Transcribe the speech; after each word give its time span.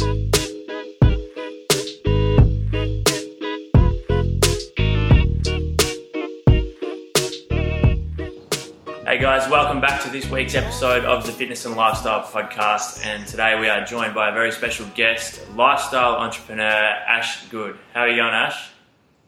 Hey 0.00 0.06
guys, 9.18 9.50
welcome 9.50 9.82
back 9.82 10.02
to 10.04 10.08
this 10.08 10.30
week's 10.30 10.54
episode 10.54 11.04
of 11.04 11.26
the 11.26 11.32
Fitness 11.32 11.66
and 11.66 11.76
Lifestyle 11.76 12.22
Podcast. 12.22 13.04
And 13.04 13.26
today 13.26 13.60
we 13.60 13.68
are 13.68 13.84
joined 13.84 14.14
by 14.14 14.30
a 14.30 14.32
very 14.32 14.52
special 14.52 14.86
guest, 14.94 15.42
lifestyle 15.54 16.14
entrepreneur 16.14 16.64
Ash 16.64 17.46
Good. 17.48 17.76
How 17.92 18.00
are 18.00 18.08
you 18.08 18.16
going, 18.16 18.32
Ash? 18.32 18.70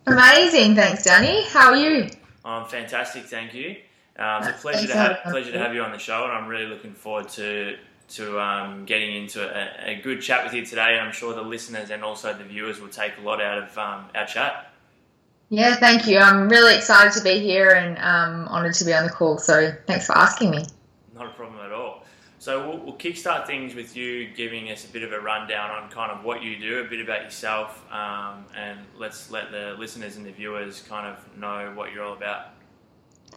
Amazing, 0.07 0.75
thanks, 0.75 1.02
Danny. 1.02 1.45
How 1.48 1.73
are 1.73 1.77
you? 1.77 2.09
I'm 2.46 2.66
fantastic, 2.66 3.25
thank 3.25 3.52
you. 3.52 3.77
Um, 4.18 4.43
it's 4.43 4.48
a 4.48 4.52
pleasure 4.62 4.79
Thanks 4.79 4.93
to 4.93 4.98
have 4.98 5.23
pleasure 5.25 5.52
to 5.52 5.59
have 5.59 5.75
you 5.75 5.82
on 5.82 5.93
the 5.93 5.98
show, 5.98 6.25
and 6.25 6.32
I'm 6.32 6.48
really 6.48 6.66
looking 6.66 6.95
forward 6.95 7.29
to 7.30 7.77
to 8.11 8.41
um, 8.41 8.84
getting 8.84 9.14
into 9.16 9.43
a, 9.43 9.93
a 9.93 10.00
good 10.00 10.21
chat 10.21 10.45
with 10.45 10.55
you 10.55 10.64
today. 10.64 10.98
I'm 10.98 11.12
sure 11.12 11.35
the 11.35 11.43
listeners 11.43 11.91
and 11.91 12.05
also 12.05 12.32
the 12.32 12.44
viewers 12.44 12.81
will 12.81 12.89
take 12.89 13.13
a 13.18 13.21
lot 13.21 13.40
out 13.40 13.63
of 13.63 13.79
um, 13.79 14.04
our 14.14 14.27
chat. 14.27 14.72
Yeah, 15.49 15.77
thank 15.77 16.07
you. 16.07 16.18
I'm 16.18 16.49
really 16.49 16.75
excited 16.75 17.13
to 17.18 17.22
be 17.22 17.39
here 17.41 17.71
and 17.71 17.99
um, 17.99 18.49
honoured 18.49 18.75
to 18.75 18.85
be 18.85 18.94
on 18.94 19.04
the 19.04 19.11
call. 19.11 19.39
So 19.39 19.72
thanks 19.86 20.07
for 20.07 20.17
asking 20.17 20.50
me. 20.50 20.64
Not 21.14 21.27
a 21.27 21.30
problem 21.30 21.61
at 21.61 21.72
all. 21.72 22.04
So 22.39 22.68
we'll, 22.68 22.79
we'll 22.79 22.96
kickstart 22.96 23.46
things 23.46 23.75
with 23.75 23.96
you 23.96 24.29
giving 24.35 24.71
us 24.71 24.85
a 24.85 24.89
bit 24.89 25.03
of 25.03 25.13
a 25.13 25.21
rundown 25.21 25.71
on 25.71 25.91
kind 25.91 26.11
of 26.11 26.25
what 26.25 26.43
you 26.43 26.58
do, 26.58 26.80
a 26.80 26.85
bit 26.85 27.00
about 27.00 27.22
yourself, 27.22 27.85
um, 27.93 28.46
and 28.57 28.80
let's 28.99 29.30
let 29.30 29.53
the 29.53 29.77
listeners 29.79 30.16
and 30.16 30.27
the 30.27 30.32
viewers 30.32 30.82
kind 30.89 31.07
of 31.07 31.39
know 31.39 31.71
what 31.77 31.93
you're 31.93 32.03
all 32.03 32.14
about. 32.14 32.48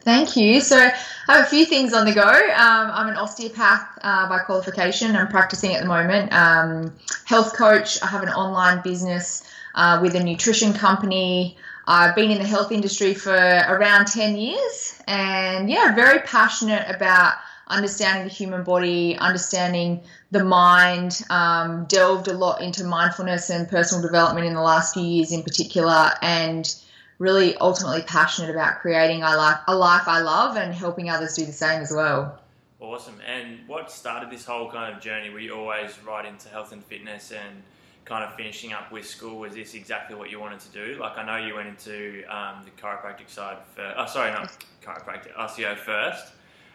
Thank 0.06 0.38
you. 0.38 0.62
So 0.62 0.78
I 0.78 0.94
have 1.34 1.48
a 1.48 1.50
few 1.50 1.66
things 1.66 1.92
on 1.92 2.06
the 2.06 2.14
go. 2.14 2.22
Um, 2.22 2.92
I'm 2.94 3.08
an 3.08 3.18
osteopath 3.18 3.98
uh, 4.04 4.30
by 4.30 4.38
qualification. 4.38 5.16
I'm 5.16 5.28
practicing 5.28 5.74
at 5.74 5.82
the 5.82 5.88
moment. 5.88 6.32
Um, 6.32 6.94
health 7.26 7.56
coach. 7.56 8.02
I 8.04 8.06
have 8.06 8.22
an 8.22 8.30
online 8.30 8.84
business 8.84 9.44
uh, 9.74 9.98
with 10.04 10.14
a 10.14 10.24
nutrition 10.24 10.74
company. 10.74 11.58
I've 11.88 12.16
been 12.16 12.30
in 12.30 12.38
the 12.38 12.46
health 12.46 12.72
industry 12.72 13.16
for 13.16 13.34
around 13.34 14.06
10 14.06 14.38
years 14.38 15.02
and 15.08 15.72
yeah, 15.72 15.96
very 15.96 16.20
passionate 16.20 16.88
about 16.88 17.34
understanding 17.68 18.28
the 18.28 18.34
human 18.34 18.64
body, 18.64 19.18
understanding 19.18 20.02
the 20.30 20.44
mind, 20.44 21.24
um, 21.32 21.86
delved 21.86 22.28
a 22.28 22.34
lot 22.34 22.62
into 22.62 22.84
mindfulness 22.84 23.50
and 23.50 23.68
personal 23.68 24.04
development 24.04 24.46
in 24.46 24.54
the 24.54 24.62
last 24.62 24.94
few 24.94 25.04
years 25.04 25.32
in 25.32 25.42
particular, 25.42 26.12
and 26.22 26.76
really 27.20 27.56
ultimately 27.58 28.02
passionate 28.04 28.50
about 28.50 28.80
creating 28.80 29.24
a 29.24 29.36
life, 29.36 29.60
a 29.68 29.76
life 29.76 30.08
I 30.08 30.20
love 30.20 30.58
and 30.58 30.74
helping 30.74 31.10
others 31.10 31.36
do 31.36 31.46
the 31.46 31.54
same 31.54 31.82
as 31.82 31.92
well. 31.92 32.40
Awesome. 32.80 33.16
And 33.26 33.60
what 33.68 33.90
started 33.92 34.30
this 34.30 34.46
whole 34.46 34.70
kind 34.70 34.94
of 34.94 35.02
journey? 35.02 35.30
Were 35.30 35.40
you 35.40 35.54
always 35.54 35.92
right 36.06 36.26
into 36.26 36.50
health 36.50 36.72
and 36.72 36.84
fitness 36.84 37.32
and 37.32 37.64
kind 38.04 38.24
of 38.24 38.36
finishing 38.36 38.74
up 38.74 38.92
with 38.92 39.06
school? 39.06 39.40
Was 39.40 39.56
this 39.56 39.74
exactly 39.74 40.16
what 40.16 40.30
you 40.30 40.40
wanted 40.40 40.60
to 40.60 40.70
do? 40.70 41.00
Like, 41.00 41.18
I 41.18 41.26
know 41.26 41.46
you 41.46 41.56
went 41.56 41.70
into 41.70 42.24
um, 42.30 42.64
the 42.64 42.72
chiropractic 42.82 43.30
side 43.30 43.58
first. 43.76 43.96
Oh, 43.98 44.06
sorry, 44.06 44.32
not 44.32 44.56
chiropractic, 44.84 45.34
osteo 45.36 45.76
first. 45.78 46.34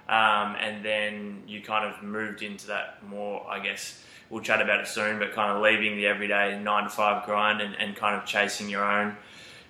Um, 0.09 0.57
and 0.59 0.85
then 0.85 1.43
you 1.47 1.61
kind 1.63 1.85
of 1.85 2.03
moved 2.03 2.43
into 2.43 2.67
that 2.67 2.99
more, 3.07 3.47
I 3.49 3.61
guess, 3.61 4.03
we'll 4.29 4.43
chat 4.43 4.61
about 4.61 4.81
it 4.81 4.89
soon, 4.89 5.21
but 5.21 5.33
kind 5.33 5.53
of 5.53 5.63
leaving 5.63 5.97
the 5.97 6.07
everyday 6.07 6.59
nine 6.59 6.85
to 6.85 6.91
five 6.91 7.25
grind 7.25 7.61
and, 7.61 7.77
and 7.79 7.95
kind 7.95 8.17
of 8.17 8.25
chasing 8.25 8.69
your 8.69 8.85
own 8.85 9.17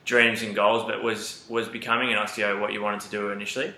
dreams 0.05 0.43
and 0.43 0.55
goals. 0.55 0.85
But 0.85 1.03
was, 1.03 1.45
was 1.49 1.69
becoming 1.69 2.13
an 2.13 2.19
osteo 2.19 2.61
what 2.61 2.73
you 2.73 2.83
wanted 2.83 3.01
to 3.01 3.11
do 3.11 3.31
initially? 3.31 3.73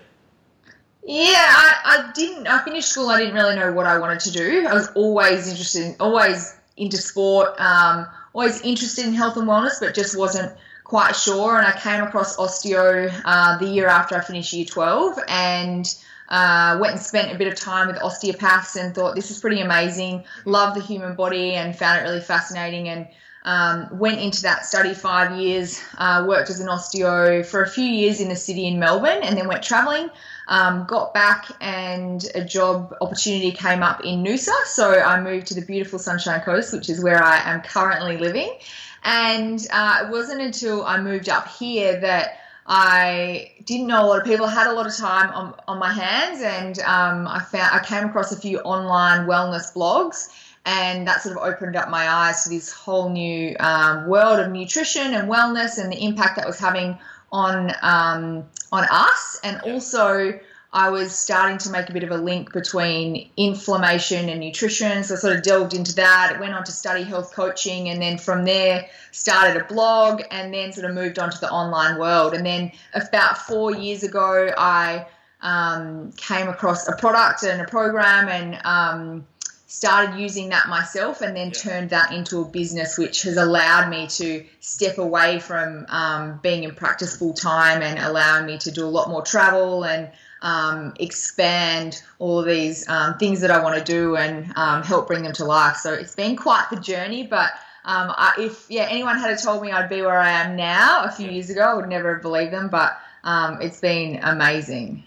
Yeah, 1.05 1.33
I, 1.35 1.75
I 1.83 2.11
didn't. 2.13 2.47
I 2.47 2.63
finished 2.63 2.87
school. 2.87 3.09
I 3.09 3.19
didn't 3.19 3.35
really 3.35 3.57
know 3.57 3.73
what 3.73 3.85
I 3.85 3.99
wanted 3.99 4.21
to 4.21 4.31
do. 4.31 4.65
I 4.65 4.73
was 4.73 4.87
always 4.95 5.49
interested, 5.49 5.83
in, 5.83 5.95
always 5.99 6.55
into 6.77 6.95
sport, 6.95 7.59
um, 7.59 8.07
always 8.31 8.61
interested 8.61 9.05
in 9.05 9.13
health 9.13 9.35
and 9.35 9.45
wellness, 9.45 9.81
but 9.81 9.93
just 9.93 10.17
wasn't 10.17 10.57
quite 10.85 11.13
sure. 11.13 11.57
And 11.57 11.67
I 11.67 11.77
came 11.77 12.01
across 12.01 12.37
osteo 12.37 13.11
uh, 13.25 13.57
the 13.57 13.67
year 13.67 13.89
after 13.89 14.15
I 14.15 14.21
finished 14.21 14.53
year 14.53 14.63
twelve, 14.63 15.19
and 15.27 15.93
uh, 16.29 16.77
went 16.79 16.93
and 16.93 17.01
spent 17.01 17.35
a 17.35 17.37
bit 17.37 17.51
of 17.51 17.59
time 17.59 17.87
with 17.87 18.01
osteopaths, 18.01 18.77
and 18.77 18.95
thought 18.95 19.13
this 19.13 19.29
is 19.29 19.41
pretty 19.41 19.59
amazing. 19.59 20.23
Love 20.45 20.73
the 20.73 20.81
human 20.81 21.15
body, 21.15 21.55
and 21.55 21.75
found 21.75 21.99
it 21.99 22.03
really 22.03 22.21
fascinating. 22.21 22.87
And 22.87 23.09
um, 23.45 23.87
went 23.91 24.19
into 24.19 24.41
that 24.43 24.65
study 24.65 24.93
five 24.93 25.37
years, 25.37 25.81
uh, 25.97 26.25
worked 26.27 26.49
as 26.49 26.59
an 26.59 26.67
osteo 26.67 27.45
for 27.45 27.61
a 27.61 27.69
few 27.69 27.85
years 27.85 28.21
in 28.21 28.29
the 28.29 28.35
city 28.35 28.67
in 28.67 28.79
Melbourne, 28.79 29.19
and 29.21 29.37
then 29.37 29.47
went 29.47 29.63
travelling. 29.63 30.09
Um, 30.47 30.85
got 30.85 31.13
back 31.13 31.49
and 31.61 32.25
a 32.35 32.43
job 32.43 32.95
opportunity 32.99 33.51
came 33.51 33.81
up 33.81 34.03
in 34.03 34.23
Noosa, 34.23 34.53
so 34.65 34.99
I 34.99 35.21
moved 35.21 35.47
to 35.47 35.55
the 35.55 35.61
beautiful 35.61 35.99
Sunshine 35.99 36.41
Coast, 36.41 36.73
which 36.73 36.89
is 36.89 37.01
where 37.01 37.23
I 37.23 37.37
am 37.49 37.61
currently 37.61 38.17
living. 38.17 38.57
And 39.03 39.65
uh, 39.71 40.03
it 40.05 40.11
wasn't 40.11 40.41
until 40.41 40.85
I 40.85 41.01
moved 41.01 41.29
up 41.29 41.47
here 41.49 41.99
that 41.99 42.39
I 42.65 43.51
didn't 43.65 43.87
know 43.87 44.05
a 44.05 44.07
lot 44.07 44.19
of 44.19 44.25
people, 44.25 44.47
had 44.47 44.67
a 44.67 44.73
lot 44.73 44.87
of 44.87 44.95
time 44.95 45.29
on, 45.31 45.53
on 45.67 45.79
my 45.79 45.91
hands, 45.91 46.41
and 46.41 46.79
um, 46.79 47.27
I 47.27 47.41
found 47.41 47.73
I 47.73 47.83
came 47.83 48.05
across 48.05 48.31
a 48.31 48.39
few 48.39 48.59
online 48.59 49.27
wellness 49.27 49.73
blogs, 49.73 50.29
and 50.65 51.07
that 51.07 51.21
sort 51.21 51.37
of 51.37 51.43
opened 51.43 51.75
up 51.75 51.89
my 51.89 52.07
eyes 52.09 52.43
to 52.43 52.49
this 52.49 52.71
whole 52.71 53.09
new 53.09 53.55
um, 53.59 54.07
world 54.07 54.39
of 54.39 54.51
nutrition 54.51 55.13
and 55.13 55.29
wellness 55.29 55.77
and 55.77 55.91
the 55.91 56.03
impact 56.03 56.37
that 56.37 56.47
was 56.47 56.59
having 56.59 56.97
on 57.31 57.73
um, 57.81 58.45
on 58.71 58.85
us, 58.89 59.39
and 59.43 59.59
also 59.61 60.39
I 60.73 60.89
was 60.89 61.13
starting 61.15 61.59
to 61.59 61.69
make 61.69 61.89
a 61.89 61.93
bit 61.93 62.03
of 62.03 62.09
a 62.09 62.17
link 62.17 62.51
between 62.51 63.29
inflammation 63.37 64.27
and 64.27 64.39
nutrition. 64.39 65.03
So 65.03 65.13
I 65.13 65.17
sort 65.17 65.35
of 65.35 65.43
delved 65.43 65.75
into 65.75 65.93
that. 65.95 66.37
Went 66.39 66.55
on 66.55 66.63
to 66.63 66.71
study 66.71 67.03
health 67.03 67.33
coaching, 67.33 67.89
and 67.89 68.01
then 68.01 68.17
from 68.17 68.43
there 68.43 68.87
started 69.11 69.61
a 69.61 69.65
blog, 69.65 70.23
and 70.31 70.51
then 70.53 70.73
sort 70.73 70.89
of 70.89 70.95
moved 70.95 71.19
on 71.19 71.29
to 71.29 71.39
the 71.39 71.49
online 71.51 71.99
world. 71.99 72.33
And 72.33 72.43
then 72.43 72.71
about 72.95 73.37
four 73.37 73.75
years 73.75 74.01
ago, 74.01 74.51
I 74.57 75.05
um, 75.41 76.11
came 76.13 76.47
across 76.47 76.87
a 76.87 76.95
product 76.95 77.43
and 77.43 77.61
a 77.61 77.65
program, 77.65 78.27
and 78.27 78.59
um, 78.65 79.27
started 79.73 80.19
using 80.19 80.49
that 80.49 80.69
myself 80.69 81.21
and 81.21 81.35
then 81.35 81.49
turned 81.49 81.89
that 81.89 82.13
into 82.13 82.41
a 82.41 82.45
business 82.45 82.95
which 82.95 83.23
has 83.23 83.37
allowed 83.37 83.89
me 83.89 84.05
to 84.05 84.45
step 84.59 84.99
away 84.99 85.39
from 85.39 85.83
um, 85.89 86.39
being 86.43 86.63
in 86.63 86.75
practice 86.75 87.17
full 87.17 87.33
time 87.33 87.81
and 87.81 87.97
allowing 87.97 88.45
me 88.45 88.55
to 88.55 88.69
do 88.69 88.85
a 88.85 88.93
lot 88.97 89.09
more 89.09 89.23
travel 89.23 89.83
and 89.83 90.11
um, 90.43 90.93
expand 90.99 92.03
all 92.19 92.39
of 92.39 92.45
these 92.45 92.87
um, 92.87 93.17
things 93.17 93.41
that 93.41 93.49
I 93.49 93.63
want 93.63 93.83
to 93.83 93.83
do 93.83 94.15
and 94.15 94.55
um, 94.55 94.83
help 94.83 95.07
bring 95.07 95.23
them 95.23 95.33
to 95.33 95.45
life. 95.45 95.77
So 95.77 95.91
it's 95.91 96.13
been 96.13 96.35
quite 96.35 96.67
the 96.69 96.79
journey, 96.79 97.25
but 97.25 97.49
um, 97.83 98.13
I, 98.15 98.35
if 98.37 98.67
yeah 98.69 98.87
anyone 98.87 99.17
had 99.17 99.35
told 99.39 99.63
me 99.63 99.71
I'd 99.71 99.89
be 99.89 100.03
where 100.03 100.19
I 100.19 100.29
am 100.29 100.55
now 100.55 101.03
a 101.03 101.11
few 101.11 101.31
years 101.31 101.49
ago, 101.49 101.61
I 101.61 101.73
would 101.73 101.89
never 101.89 102.13
have 102.13 102.21
believed 102.21 102.53
them. 102.53 102.69
But 102.69 102.95
um, 103.23 103.59
it's 103.59 103.79
been 103.79 104.19
amazing. 104.21 105.03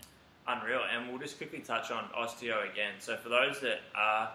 Unreal. 0.48 0.81
And 0.93 1.09
we'll 1.09 1.21
just 1.21 1.37
quickly 1.37 1.60
touch 1.60 1.93
on 1.93 2.09
osteo 2.19 2.69
again. 2.69 2.94
So, 2.98 3.16
for 3.16 3.28
those 3.28 3.60
that 3.60 3.81
are 3.94 4.31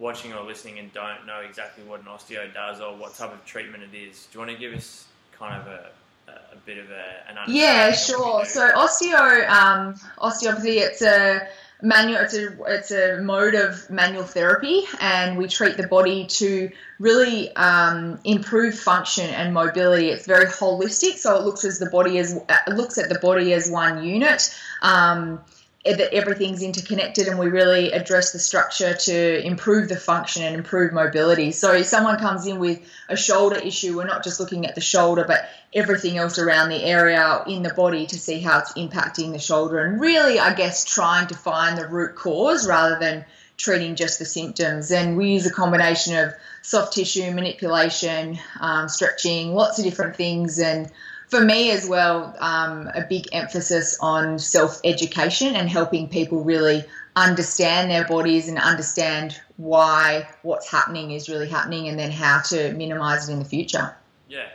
watching 0.00 0.32
or 0.32 0.42
listening 0.42 0.78
and 0.78 0.92
don't 0.92 1.26
know 1.26 1.40
exactly 1.46 1.84
what 1.84 2.00
an 2.00 2.06
osteo 2.06 2.52
does 2.52 2.80
or 2.80 2.96
what 2.96 3.14
type 3.14 3.32
of 3.32 3.44
treatment 3.44 3.84
it 3.84 3.96
is, 3.96 4.26
do 4.32 4.38
you 4.38 4.46
want 4.46 4.50
to 4.50 4.58
give 4.58 4.74
us 4.74 5.04
kind 5.30 5.60
of 5.60 5.68
a, 5.68 5.90
a 6.28 6.56
bit 6.64 6.78
of 6.78 6.90
a, 6.90 7.30
an 7.30 7.38
understanding? 7.38 7.56
Yeah, 7.56 7.92
sure. 7.92 8.44
So 8.46 8.68
osteo, 8.72 9.48
um, 9.48 9.94
osteopathy, 10.18 10.78
it's 10.78 11.02
a 11.02 11.46
manual. 11.82 12.20
It's 12.20 12.34
a 12.34 12.56
it's 12.66 12.90
a 12.90 13.20
mode 13.22 13.54
of 13.54 13.88
manual 13.90 14.24
therapy, 14.24 14.84
and 15.00 15.36
we 15.36 15.48
treat 15.48 15.76
the 15.76 15.86
body 15.86 16.26
to 16.26 16.70
really 16.98 17.54
um, 17.56 18.18
improve 18.24 18.78
function 18.78 19.28
and 19.30 19.52
mobility. 19.54 20.08
It's 20.08 20.26
very 20.26 20.46
holistic, 20.46 21.14
so 21.16 21.36
it 21.36 21.44
looks 21.44 21.64
as 21.64 21.78
the 21.78 21.90
body 21.90 22.18
as 22.18 22.38
looks 22.68 22.98
at 22.98 23.08
the 23.08 23.18
body 23.18 23.52
as 23.52 23.70
one 23.70 24.04
unit. 24.04 24.54
Um, 24.82 25.40
that 25.84 26.12
everything's 26.12 26.62
interconnected 26.62 27.26
and 27.26 27.38
we 27.38 27.46
really 27.46 27.90
address 27.92 28.32
the 28.32 28.38
structure 28.38 28.92
to 28.92 29.46
improve 29.46 29.88
the 29.88 29.96
function 29.96 30.42
and 30.42 30.54
improve 30.54 30.92
mobility. 30.92 31.52
So 31.52 31.72
if 31.72 31.86
someone 31.86 32.18
comes 32.18 32.46
in 32.46 32.58
with 32.58 32.82
a 33.08 33.16
shoulder 33.16 33.56
issue, 33.56 33.96
we're 33.96 34.06
not 34.06 34.22
just 34.22 34.40
looking 34.40 34.66
at 34.66 34.74
the 34.74 34.82
shoulder, 34.82 35.24
but 35.26 35.48
everything 35.72 36.18
else 36.18 36.38
around 36.38 36.68
the 36.68 36.84
area 36.84 37.42
in 37.46 37.62
the 37.62 37.72
body 37.72 38.06
to 38.06 38.18
see 38.18 38.40
how 38.40 38.58
it's 38.58 38.74
impacting 38.74 39.32
the 39.32 39.38
shoulder 39.38 39.78
and 39.78 40.00
really, 40.00 40.38
I 40.38 40.52
guess, 40.52 40.84
trying 40.84 41.28
to 41.28 41.34
find 41.34 41.78
the 41.78 41.88
root 41.88 42.14
cause 42.14 42.68
rather 42.68 42.98
than 42.98 43.24
treating 43.56 43.94
just 43.94 44.18
the 44.18 44.26
symptoms. 44.26 44.90
And 44.90 45.16
we 45.16 45.32
use 45.32 45.46
a 45.46 45.52
combination 45.52 46.14
of 46.16 46.34
soft 46.60 46.92
tissue 46.92 47.30
manipulation, 47.30 48.38
um, 48.60 48.88
stretching, 48.88 49.54
lots 49.54 49.78
of 49.78 49.84
different 49.86 50.16
things. 50.16 50.58
And 50.58 50.90
for 51.30 51.40
me 51.40 51.70
as 51.70 51.88
well, 51.88 52.34
um, 52.40 52.90
a 52.94 53.02
big 53.08 53.26
emphasis 53.32 53.96
on 54.00 54.38
self 54.38 54.80
education 54.84 55.54
and 55.54 55.70
helping 55.70 56.08
people 56.08 56.42
really 56.42 56.84
understand 57.14 57.90
their 57.90 58.04
bodies 58.04 58.48
and 58.48 58.58
understand 58.58 59.40
why 59.56 60.28
what's 60.42 60.70
happening 60.70 61.12
is 61.12 61.28
really 61.28 61.48
happening 61.48 61.88
and 61.88 61.98
then 61.98 62.10
how 62.10 62.40
to 62.40 62.72
minimize 62.72 63.28
it 63.28 63.32
in 63.32 63.38
the 63.38 63.44
future. 63.44 63.94
Yeah, 64.28 64.48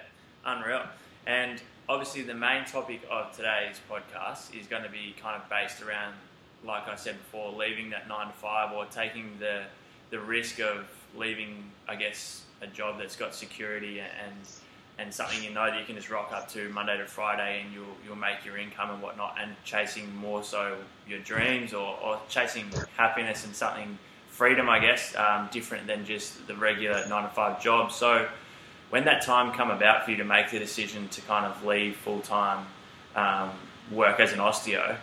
unreal. 0.46 0.84
And 1.26 1.62
obviously, 1.88 2.24
the 2.24 2.34
main 2.34 2.66
topic 2.66 3.02
of 3.10 3.36
today's 3.36 3.80
podcast 3.90 4.60
is 4.60 4.68
going 4.68 4.84
to 4.84 4.90
be 4.90 5.16
kind 5.22 5.42
of 5.42 5.50
based 5.50 5.82
around, 5.82 6.14
like 6.66 6.88
I 6.90 6.96
said 6.96 7.18
before, 7.18 7.52
leaving 7.54 7.90
that 7.92 8.10
nine 8.10 8.28
to 8.28 8.34
five 8.34 8.74
or 8.74 8.86
taking 8.86 9.32
the 9.40 9.64
the 10.12 10.20
risk 10.20 10.60
of 10.60 10.86
leaving, 11.16 11.72
I 11.88 11.96
guess, 11.96 12.44
a 12.62 12.68
job 12.68 13.00
that's 13.00 13.16
got 13.16 13.34
security 13.34 14.00
and 14.00 14.36
and 14.98 15.14
something 15.14 15.44
you 15.44 15.52
know 15.52 15.66
that 15.66 15.80
you 15.80 15.86
can 15.86 15.96
just 15.96 16.10
rock 16.10 16.32
up 16.34 16.50
to 16.50 16.70
Monday 16.70 16.98
to 16.98 17.06
Friday 17.06 17.62
and 17.64 17.74
you'll 17.74 17.96
you'll 18.06 18.16
make 18.16 18.46
your 18.46 18.58
income 18.58 18.92
and 18.92 19.02
whatnot, 19.02 19.36
and 19.42 19.56
chasing 19.64 20.14
more 20.16 20.44
so 20.44 20.78
your 21.08 21.20
dreams 21.20 21.74
or, 21.74 21.98
or 22.04 22.20
chasing 22.30 22.66
happiness 22.98 23.46
and 23.46 23.56
something 23.56 23.98
freedom, 24.30 24.70
I 24.70 24.80
guess, 24.80 25.16
um, 25.16 25.48
different 25.52 25.88
than 25.88 26.06
just 26.06 26.46
the 26.48 26.56
regular 26.56 27.08
nine 27.08 27.24
to 27.24 27.30
five 27.30 27.62
job. 27.62 27.92
So 27.92 28.28
when 28.90 29.06
that 29.06 29.22
time 29.22 29.54
come 29.54 29.72
about 29.72 30.06
for 30.06 30.12
you 30.12 30.18
to 30.18 30.26
make 30.26 30.52
the 30.52 30.60
decision 30.60 31.08
to 31.10 31.22
kind 31.22 31.46
of 31.46 31.64
leave 31.66 31.96
full 31.96 32.20
time 32.20 32.66
um, 33.16 33.52
work 33.92 34.20
as 34.20 34.34
an 34.34 34.40
osteo, 34.40 34.98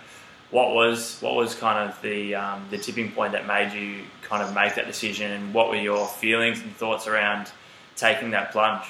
what 0.50 0.74
was 0.74 1.18
what 1.20 1.34
was 1.34 1.54
kind 1.54 1.90
of 1.90 2.00
the 2.02 2.34
um, 2.34 2.66
the 2.70 2.78
tipping 2.78 3.10
point 3.12 3.32
that 3.32 3.46
made 3.46 3.72
you 3.72 4.04
kind 4.22 4.42
of 4.42 4.54
make 4.54 4.74
that 4.74 4.86
decision, 4.86 5.30
and 5.30 5.54
what 5.54 5.70
were 5.70 5.76
your 5.76 6.06
feelings 6.06 6.60
and 6.60 6.74
thoughts 6.76 7.06
around 7.06 7.50
taking 7.96 8.30
that 8.32 8.52
plunge? 8.52 8.84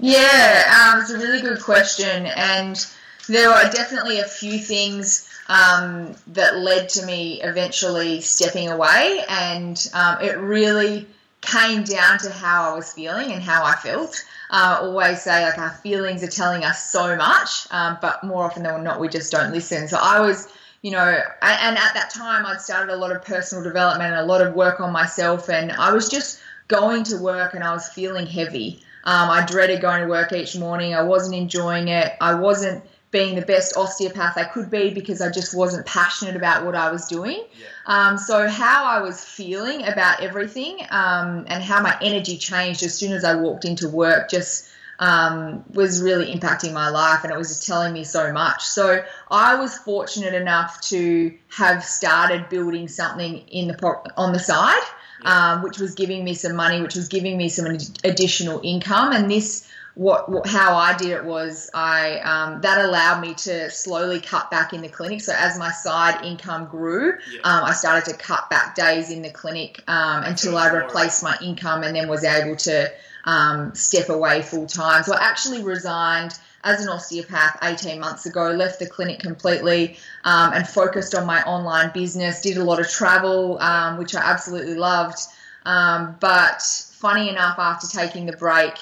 Yeah, 0.00 0.92
um, 0.94 1.00
it's 1.02 1.10
a 1.10 1.18
really 1.18 1.42
good 1.42 1.60
question, 1.60 2.26
and 2.26 2.86
there 3.28 3.50
are 3.50 3.70
definitely 3.70 4.20
a 4.20 4.24
few 4.24 4.58
things 4.58 5.28
um, 5.48 6.14
that 6.28 6.56
led 6.56 6.88
to 6.90 7.04
me 7.04 7.42
eventually 7.42 8.22
stepping 8.22 8.70
away, 8.70 9.22
and 9.28 9.86
um, 9.92 10.18
it 10.22 10.38
really 10.38 11.06
came 11.42 11.84
down 11.84 12.18
to 12.20 12.30
how 12.30 12.72
I 12.72 12.74
was 12.74 12.92
feeling 12.94 13.32
and 13.32 13.42
how 13.42 13.62
I 13.62 13.74
felt. 13.74 14.24
Uh, 14.50 14.78
I 14.80 14.84
always 14.86 15.20
say 15.22 15.44
like 15.44 15.58
our 15.58 15.74
feelings 15.82 16.22
are 16.24 16.28
telling 16.28 16.64
us 16.64 16.90
so 16.90 17.14
much, 17.16 17.66
um, 17.70 17.98
but 18.00 18.24
more 18.24 18.44
often 18.44 18.62
than 18.62 18.82
not, 18.82 19.00
we 19.00 19.08
just 19.08 19.30
don't 19.30 19.52
listen. 19.52 19.86
So 19.86 19.98
I 20.00 20.20
was 20.20 20.48
you 20.82 20.92
know, 20.92 21.20
and 21.42 21.76
at 21.76 21.92
that 21.92 22.10
time 22.10 22.46
I'd 22.46 22.62
started 22.62 22.94
a 22.94 22.96
lot 22.96 23.14
of 23.14 23.22
personal 23.22 23.62
development 23.62 24.14
and 24.14 24.20
a 24.20 24.24
lot 24.24 24.40
of 24.40 24.54
work 24.54 24.80
on 24.80 24.92
myself, 24.92 25.50
and 25.50 25.72
I 25.72 25.92
was 25.92 26.08
just 26.08 26.40
going 26.68 27.04
to 27.04 27.18
work 27.18 27.52
and 27.52 27.62
I 27.62 27.74
was 27.74 27.88
feeling 27.88 28.26
heavy. 28.26 28.82
Um, 29.04 29.30
I 29.30 29.44
dreaded 29.46 29.80
going 29.80 30.02
to 30.02 30.08
work 30.08 30.32
each 30.32 30.56
morning. 30.56 30.94
I 30.94 31.02
wasn't 31.02 31.36
enjoying 31.36 31.88
it. 31.88 32.12
I 32.20 32.34
wasn't 32.34 32.84
being 33.10 33.34
the 33.34 33.42
best 33.42 33.76
osteopath 33.76 34.36
I 34.36 34.44
could 34.44 34.70
be 34.70 34.90
because 34.90 35.20
I 35.20 35.30
just 35.30 35.54
wasn't 35.54 35.84
passionate 35.84 36.36
about 36.36 36.64
what 36.64 36.74
I 36.76 36.90
was 36.92 37.06
doing. 37.06 37.44
Yeah. 37.58 37.66
Um, 37.86 38.18
so, 38.18 38.48
how 38.48 38.84
I 38.84 39.00
was 39.00 39.24
feeling 39.24 39.86
about 39.86 40.20
everything 40.20 40.78
um, 40.90 41.44
and 41.48 41.62
how 41.62 41.82
my 41.82 41.96
energy 42.00 42.36
changed 42.36 42.82
as 42.82 42.94
soon 42.94 43.12
as 43.12 43.24
I 43.24 43.34
walked 43.34 43.64
into 43.64 43.88
work 43.88 44.30
just 44.30 44.68
um, 45.00 45.64
was 45.72 46.02
really 46.02 46.32
impacting 46.32 46.72
my 46.72 46.90
life 46.90 47.24
and 47.24 47.32
it 47.32 47.38
was 47.38 47.48
just 47.48 47.66
telling 47.66 47.92
me 47.92 48.04
so 48.04 48.32
much. 48.32 48.62
So, 48.64 49.04
I 49.30 49.56
was 49.56 49.76
fortunate 49.78 50.34
enough 50.34 50.80
to 50.82 51.34
have 51.48 51.84
started 51.84 52.48
building 52.48 52.86
something 52.86 53.38
in 53.48 53.68
the 53.68 54.12
on 54.16 54.32
the 54.32 54.38
side. 54.38 54.82
Um, 55.22 55.62
which 55.62 55.78
was 55.78 55.94
giving 55.94 56.24
me 56.24 56.34
some 56.34 56.56
money, 56.56 56.80
which 56.80 56.94
was 56.94 57.08
giving 57.08 57.36
me 57.36 57.48
some 57.48 57.66
additional 58.04 58.60
income, 58.64 59.12
and 59.12 59.30
this 59.30 59.70
what, 59.94 60.30
what, 60.30 60.46
how 60.46 60.76
I 60.76 60.96
did 60.96 61.10
it 61.10 61.24
was 61.24 61.70
I 61.74 62.20
um, 62.20 62.60
that 62.62 62.84
allowed 62.84 63.20
me 63.20 63.34
to 63.34 63.70
slowly 63.70 64.20
cut 64.20 64.50
back 64.50 64.72
in 64.72 64.82
the 64.82 64.88
clinic. 64.88 65.20
So 65.20 65.34
as 65.36 65.58
my 65.58 65.70
side 65.72 66.24
income 66.24 66.66
grew, 66.66 67.18
yeah. 67.30 67.40
um, 67.44 67.64
I 67.64 67.72
started 67.72 68.10
to 68.10 68.16
cut 68.16 68.48
back 68.50 68.74
days 68.74 69.10
in 69.10 69.22
the 69.22 69.30
clinic 69.30 69.82
um, 69.88 70.24
until 70.24 70.56
I 70.56 70.72
replaced 70.72 71.22
my 71.22 71.36
income 71.42 71.82
and 71.82 71.94
then 71.94 72.08
was 72.08 72.24
able 72.24 72.56
to 72.56 72.90
um, 73.24 73.74
step 73.74 74.08
away 74.08 74.42
full 74.42 74.66
time. 74.66 75.02
So 75.02 75.14
I 75.14 75.22
actually 75.22 75.62
resigned 75.62 76.38
as 76.64 76.84
an 76.84 76.88
osteopath 76.88 77.58
18 77.62 78.00
months 78.00 78.26
ago, 78.26 78.50
left 78.50 78.78
the 78.78 78.86
clinic 78.86 79.20
completely 79.20 79.96
um, 80.24 80.52
and 80.52 80.66
focused 80.66 81.14
on 81.14 81.26
my 81.26 81.42
online 81.44 81.90
business. 81.92 82.40
Did 82.40 82.56
a 82.56 82.64
lot 82.64 82.80
of 82.80 82.88
travel, 82.88 83.58
um, 83.60 83.98
which 83.98 84.14
I 84.14 84.20
absolutely 84.20 84.74
loved. 84.74 85.18
but 85.64 86.62
funny 86.92 87.28
enough, 87.28 87.58
after 87.58 87.86
taking 87.86 88.26
the 88.26 88.36
break 88.36 88.74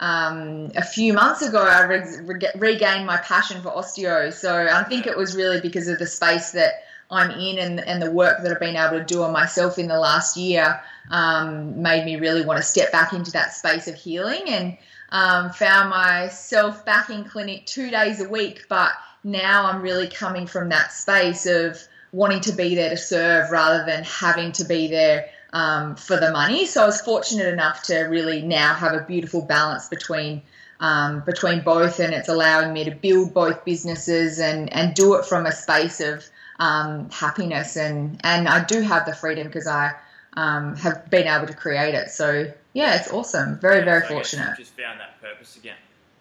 um, 0.00 0.70
a 0.76 0.82
few 0.82 1.12
months 1.12 1.42
ago, 1.42 1.62
I 1.62 1.84
re- 1.84 2.20
re- 2.22 2.50
regained 2.56 3.06
my 3.06 3.16
passion 3.18 3.62
for 3.62 3.70
osteo. 3.70 4.32
So 4.32 4.66
I 4.70 4.82
think 4.84 5.06
it 5.06 5.16
was 5.16 5.34
really 5.34 5.60
because 5.60 5.88
of 5.88 5.98
the 5.98 6.06
space 6.06 6.52
that 6.52 6.85
I'm 7.10 7.30
in 7.30 7.58
and, 7.58 7.80
and 7.80 8.02
the 8.02 8.10
work 8.10 8.42
that 8.42 8.50
I've 8.52 8.60
been 8.60 8.76
able 8.76 8.98
to 8.98 9.04
do 9.04 9.22
on 9.22 9.32
myself 9.32 9.78
in 9.78 9.88
the 9.88 9.98
last 9.98 10.36
year 10.36 10.80
um, 11.10 11.80
made 11.82 12.04
me 12.04 12.16
really 12.16 12.44
want 12.44 12.58
to 12.58 12.62
step 12.62 12.90
back 12.90 13.12
into 13.12 13.30
that 13.32 13.52
space 13.52 13.86
of 13.86 13.94
healing 13.94 14.42
and 14.48 14.76
um, 15.10 15.50
found 15.50 15.90
myself 15.90 16.84
back 16.84 17.10
in 17.10 17.24
clinic 17.24 17.66
two 17.66 17.90
days 17.90 18.20
a 18.20 18.28
week. 18.28 18.66
But 18.68 18.92
now 19.22 19.66
I'm 19.66 19.82
really 19.82 20.08
coming 20.08 20.46
from 20.46 20.68
that 20.70 20.92
space 20.92 21.46
of 21.46 21.80
wanting 22.12 22.40
to 22.40 22.52
be 22.52 22.74
there 22.74 22.90
to 22.90 22.96
serve 22.96 23.50
rather 23.50 23.84
than 23.84 24.02
having 24.04 24.52
to 24.52 24.64
be 24.64 24.88
there 24.88 25.28
um, 25.52 25.96
for 25.96 26.16
the 26.16 26.32
money. 26.32 26.66
So 26.66 26.82
I 26.82 26.86
was 26.86 27.00
fortunate 27.00 27.52
enough 27.52 27.84
to 27.84 28.00
really 28.04 28.42
now 28.42 28.74
have 28.74 28.94
a 28.94 29.04
beautiful 29.04 29.42
balance 29.42 29.88
between 29.88 30.42
um, 30.78 31.22
between 31.24 31.62
both, 31.62 32.00
and 32.00 32.12
it's 32.12 32.28
allowing 32.28 32.74
me 32.74 32.84
to 32.84 32.90
build 32.90 33.32
both 33.32 33.64
businesses 33.64 34.38
and 34.38 34.70
and 34.74 34.94
do 34.94 35.14
it 35.14 35.24
from 35.24 35.46
a 35.46 35.52
space 35.52 36.00
of 36.00 36.28
um, 36.58 37.10
happiness 37.10 37.76
and 37.76 38.20
and 38.24 38.48
I 38.48 38.64
do 38.64 38.80
have 38.80 39.06
the 39.06 39.14
freedom 39.14 39.46
because 39.46 39.66
I 39.66 39.94
um, 40.34 40.76
have 40.76 41.08
been 41.10 41.26
able 41.26 41.46
to 41.46 41.54
create 41.54 41.94
it. 41.94 42.10
So 42.10 42.52
yeah, 42.72 42.96
it's 42.96 43.10
awesome. 43.10 43.58
Very 43.58 43.84
very 43.84 44.02
so 44.02 44.08
fortunate. 44.08 44.56
just 44.56 44.76
found 44.76 45.00
that 45.00 45.20
purpose 45.20 45.56
again, 45.56 45.76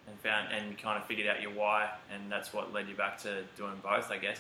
and 0.08 0.20
found 0.20 0.54
and 0.54 0.78
kind 0.78 1.00
of 1.00 1.06
figured 1.06 1.28
out 1.28 1.42
your 1.42 1.52
why, 1.52 1.90
and 2.14 2.32
that's 2.32 2.54
what 2.54 2.74
led 2.74 2.88
you 2.88 2.96
back 2.96 3.22
to 3.24 3.44
doing 3.58 3.74
both, 3.84 4.12
I 4.12 4.18
guess. 4.18 4.38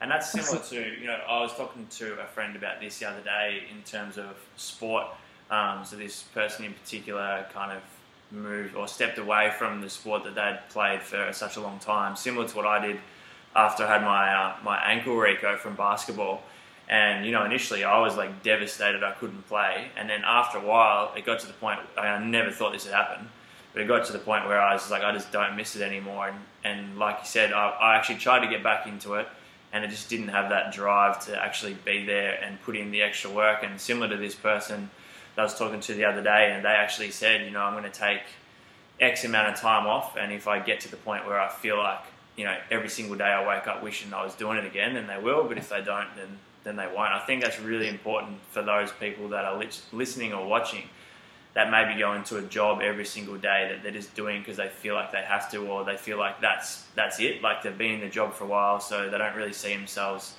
And 0.00 0.10
that's 0.10 0.30
similar 0.30 0.62
to, 0.62 1.00
you 1.00 1.06
know, 1.06 1.18
I 1.26 1.40
was 1.40 1.54
talking 1.54 1.86
to 1.86 2.20
a 2.20 2.26
friend 2.26 2.54
about 2.54 2.80
this 2.80 2.98
the 2.98 3.08
other 3.08 3.22
day 3.22 3.62
in 3.74 3.82
terms 3.82 4.18
of 4.18 4.36
sport. 4.56 5.06
Um, 5.50 5.86
so 5.86 5.96
this 5.96 6.22
person 6.22 6.66
in 6.66 6.74
particular 6.74 7.46
kind 7.54 7.72
of 7.72 7.82
moved 8.30 8.74
or 8.74 8.88
stepped 8.88 9.16
away 9.16 9.52
from 9.58 9.80
the 9.80 9.88
sport 9.88 10.24
that 10.24 10.34
they'd 10.34 10.60
played 10.68 11.00
for 11.00 11.32
such 11.32 11.56
a 11.56 11.60
long 11.60 11.78
time, 11.78 12.14
similar 12.14 12.46
to 12.46 12.56
what 12.56 12.66
I 12.66 12.86
did 12.86 12.98
after 13.56 13.84
I 13.84 13.94
had 13.94 14.02
my 14.02 14.32
uh, 14.32 14.56
my 14.62 14.76
ankle 14.84 15.14
reco 15.14 15.58
from 15.58 15.74
basketball. 15.74 16.42
And 16.88 17.26
you 17.26 17.32
know, 17.32 17.44
initially 17.44 17.82
I 17.82 17.98
was 17.98 18.16
like 18.16 18.44
devastated 18.44 19.02
I 19.02 19.12
couldn't 19.12 19.48
play, 19.48 19.90
and 19.96 20.08
then 20.08 20.22
after 20.24 20.58
a 20.58 20.64
while, 20.64 21.12
it 21.16 21.24
got 21.26 21.40
to 21.40 21.46
the 21.48 21.52
point. 21.54 21.80
I, 21.96 22.06
I 22.06 22.24
never 22.24 22.52
thought 22.52 22.72
this 22.72 22.84
would 22.84 22.94
happen, 22.94 23.28
but 23.72 23.82
it 23.82 23.88
got 23.88 24.04
to 24.06 24.12
the 24.12 24.20
point 24.20 24.46
where 24.46 24.60
I 24.60 24.74
was 24.74 24.88
like, 24.88 25.02
I 25.02 25.12
just 25.12 25.32
don't 25.32 25.56
miss 25.56 25.74
it 25.74 25.82
anymore. 25.82 26.28
And, 26.28 26.38
and 26.62 26.98
like 26.98 27.18
you 27.22 27.26
said, 27.26 27.52
I, 27.52 27.70
I 27.70 27.96
actually 27.96 28.18
tried 28.18 28.40
to 28.40 28.48
get 28.48 28.62
back 28.62 28.86
into 28.86 29.14
it 29.14 29.26
and 29.72 29.84
it 29.84 29.88
just 29.88 30.08
didn't 30.08 30.28
have 30.28 30.48
that 30.50 30.72
drive 30.72 31.24
to 31.26 31.38
actually 31.38 31.76
be 31.84 32.06
there 32.06 32.42
and 32.42 32.60
put 32.62 32.76
in 32.76 32.90
the 32.90 33.02
extra 33.02 33.30
work. 33.30 33.62
And 33.62 33.80
similar 33.80 34.08
to 34.08 34.16
this 34.16 34.34
person 34.34 34.88
that 35.34 35.42
I 35.42 35.44
was 35.44 35.58
talking 35.58 35.80
to 35.80 35.94
the 35.94 36.04
other 36.04 36.22
day, 36.22 36.52
and 36.52 36.64
they 36.64 36.70
actually 36.70 37.10
said, 37.10 37.44
you 37.44 37.50
know, 37.50 37.60
I'm 37.60 37.72
going 37.72 37.84
to 37.84 37.90
take 37.90 38.22
X 39.00 39.24
amount 39.24 39.48
of 39.48 39.60
time 39.60 39.86
off, 39.86 40.16
and 40.16 40.32
if 40.32 40.48
I 40.48 40.60
get 40.60 40.80
to 40.80 40.90
the 40.90 40.96
point 40.96 41.26
where 41.26 41.38
I 41.38 41.48
feel 41.48 41.76
like, 41.76 42.04
you 42.36 42.44
know, 42.44 42.56
every 42.70 42.88
single 42.88 43.16
day 43.16 43.24
I 43.24 43.46
wake 43.46 43.66
up 43.66 43.82
wishing 43.82 44.12
I 44.12 44.24
was 44.24 44.34
doing 44.34 44.58
it 44.58 44.66
again, 44.66 44.94
then 44.94 45.06
they 45.06 45.18
will. 45.18 45.44
But 45.44 45.58
if 45.58 45.68
they 45.68 45.82
don't, 45.82 46.08
then 46.16 46.38
then 46.64 46.76
they 46.76 46.86
won't. 46.86 47.12
I 47.12 47.20
think 47.20 47.42
that's 47.42 47.60
really 47.60 47.88
important 47.88 48.38
for 48.50 48.60
those 48.60 48.90
people 48.92 49.28
that 49.28 49.44
are 49.44 49.62
listening 49.92 50.32
or 50.32 50.46
watching 50.48 50.82
that 51.54 51.70
maybe 51.70 51.98
go 51.98 52.12
into 52.12 52.36
a 52.36 52.42
job 52.42 52.82
every 52.82 53.06
single 53.06 53.36
day 53.36 53.68
that 53.70 53.82
they're 53.82 53.92
just 53.92 54.14
doing 54.14 54.40
because 54.40 54.58
they 54.58 54.68
feel 54.68 54.94
like 54.94 55.10
they 55.12 55.22
have 55.22 55.50
to 55.50 55.66
or 55.68 55.84
they 55.84 55.96
feel 55.96 56.18
like 56.18 56.40
that's 56.40 56.82
that's 56.94 57.18
it. 57.20 57.40
Like 57.40 57.62
they've 57.62 57.76
been 57.76 57.94
in 57.94 58.00
the 58.00 58.08
job 58.08 58.34
for 58.34 58.44
a 58.44 58.48
while, 58.48 58.80
so 58.80 59.08
they 59.08 59.16
don't 59.16 59.34
really 59.34 59.52
see 59.52 59.74
themselves 59.74 60.34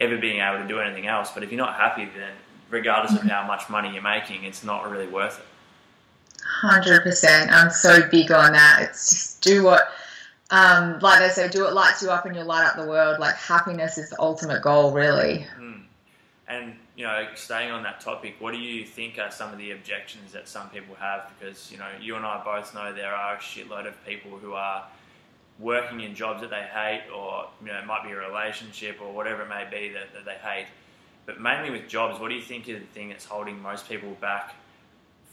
ever 0.00 0.16
being 0.16 0.40
able 0.40 0.62
to 0.62 0.66
do 0.66 0.80
anything 0.80 1.06
else. 1.06 1.30
But 1.32 1.42
if 1.44 1.52
you're 1.52 1.58
not 1.58 1.74
happy, 1.74 2.06
then 2.06 2.32
regardless 2.70 3.20
of 3.20 3.28
how 3.28 3.46
much 3.46 3.68
money 3.68 3.92
you're 3.92 4.02
making, 4.02 4.44
it's 4.44 4.64
not 4.64 4.90
really 4.90 5.06
worth 5.06 5.38
it. 5.38 5.44
Hundred 6.44 7.02
percent. 7.02 7.52
I'm 7.52 7.70
so 7.70 8.08
big 8.08 8.32
on 8.32 8.52
that. 8.52 8.80
It's 8.82 9.10
just 9.10 9.42
do 9.42 9.64
what, 9.64 9.92
um, 10.50 10.98
like 11.00 11.20
they 11.20 11.28
say, 11.28 11.48
do 11.48 11.64
what 11.64 11.74
lights 11.74 12.02
you 12.02 12.10
up, 12.10 12.26
and 12.26 12.34
you'll 12.34 12.46
light 12.46 12.66
up 12.66 12.76
the 12.76 12.86
world. 12.86 13.18
Like 13.18 13.34
happiness 13.36 13.98
is 13.98 14.10
the 14.10 14.20
ultimate 14.20 14.62
goal, 14.62 14.92
really. 14.92 15.46
Mm. 15.60 15.82
And 16.48 16.74
you 16.96 17.04
know, 17.04 17.28
staying 17.36 17.70
on 17.70 17.84
that 17.84 18.00
topic, 18.00 18.34
what 18.40 18.52
do 18.52 18.58
you 18.58 18.84
think 18.84 19.18
are 19.18 19.30
some 19.30 19.52
of 19.52 19.58
the 19.58 19.70
objections 19.70 20.32
that 20.32 20.48
some 20.48 20.68
people 20.70 20.96
have? 20.96 21.30
Because, 21.38 21.70
you 21.70 21.78
know, 21.78 21.86
you 22.00 22.16
and 22.16 22.26
I 22.26 22.42
both 22.42 22.74
know 22.74 22.92
there 22.92 23.14
are 23.14 23.36
a 23.36 23.38
shitload 23.38 23.86
of 23.86 24.04
people 24.04 24.32
who 24.32 24.54
are 24.54 24.84
working 25.60 26.00
in 26.00 26.16
jobs 26.16 26.40
that 26.40 26.50
they 26.50 26.62
hate, 26.62 27.04
or, 27.14 27.46
you 27.60 27.68
know, 27.68 27.78
it 27.78 27.86
might 27.86 28.02
be 28.02 28.10
a 28.10 28.16
relationship 28.16 28.98
or 29.00 29.12
whatever 29.12 29.42
it 29.42 29.48
may 29.48 29.64
be 29.70 29.90
that, 29.90 30.12
that 30.12 30.24
they 30.24 30.38
hate. 30.44 30.66
But 31.24 31.40
mainly 31.40 31.70
with 31.70 31.88
jobs, 31.88 32.18
what 32.18 32.30
do 32.30 32.34
you 32.34 32.42
think 32.42 32.68
is 32.68 32.80
the 32.80 32.86
thing 32.86 33.10
that's 33.10 33.24
holding 33.24 33.62
most 33.62 33.88
people 33.88 34.16
back 34.20 34.56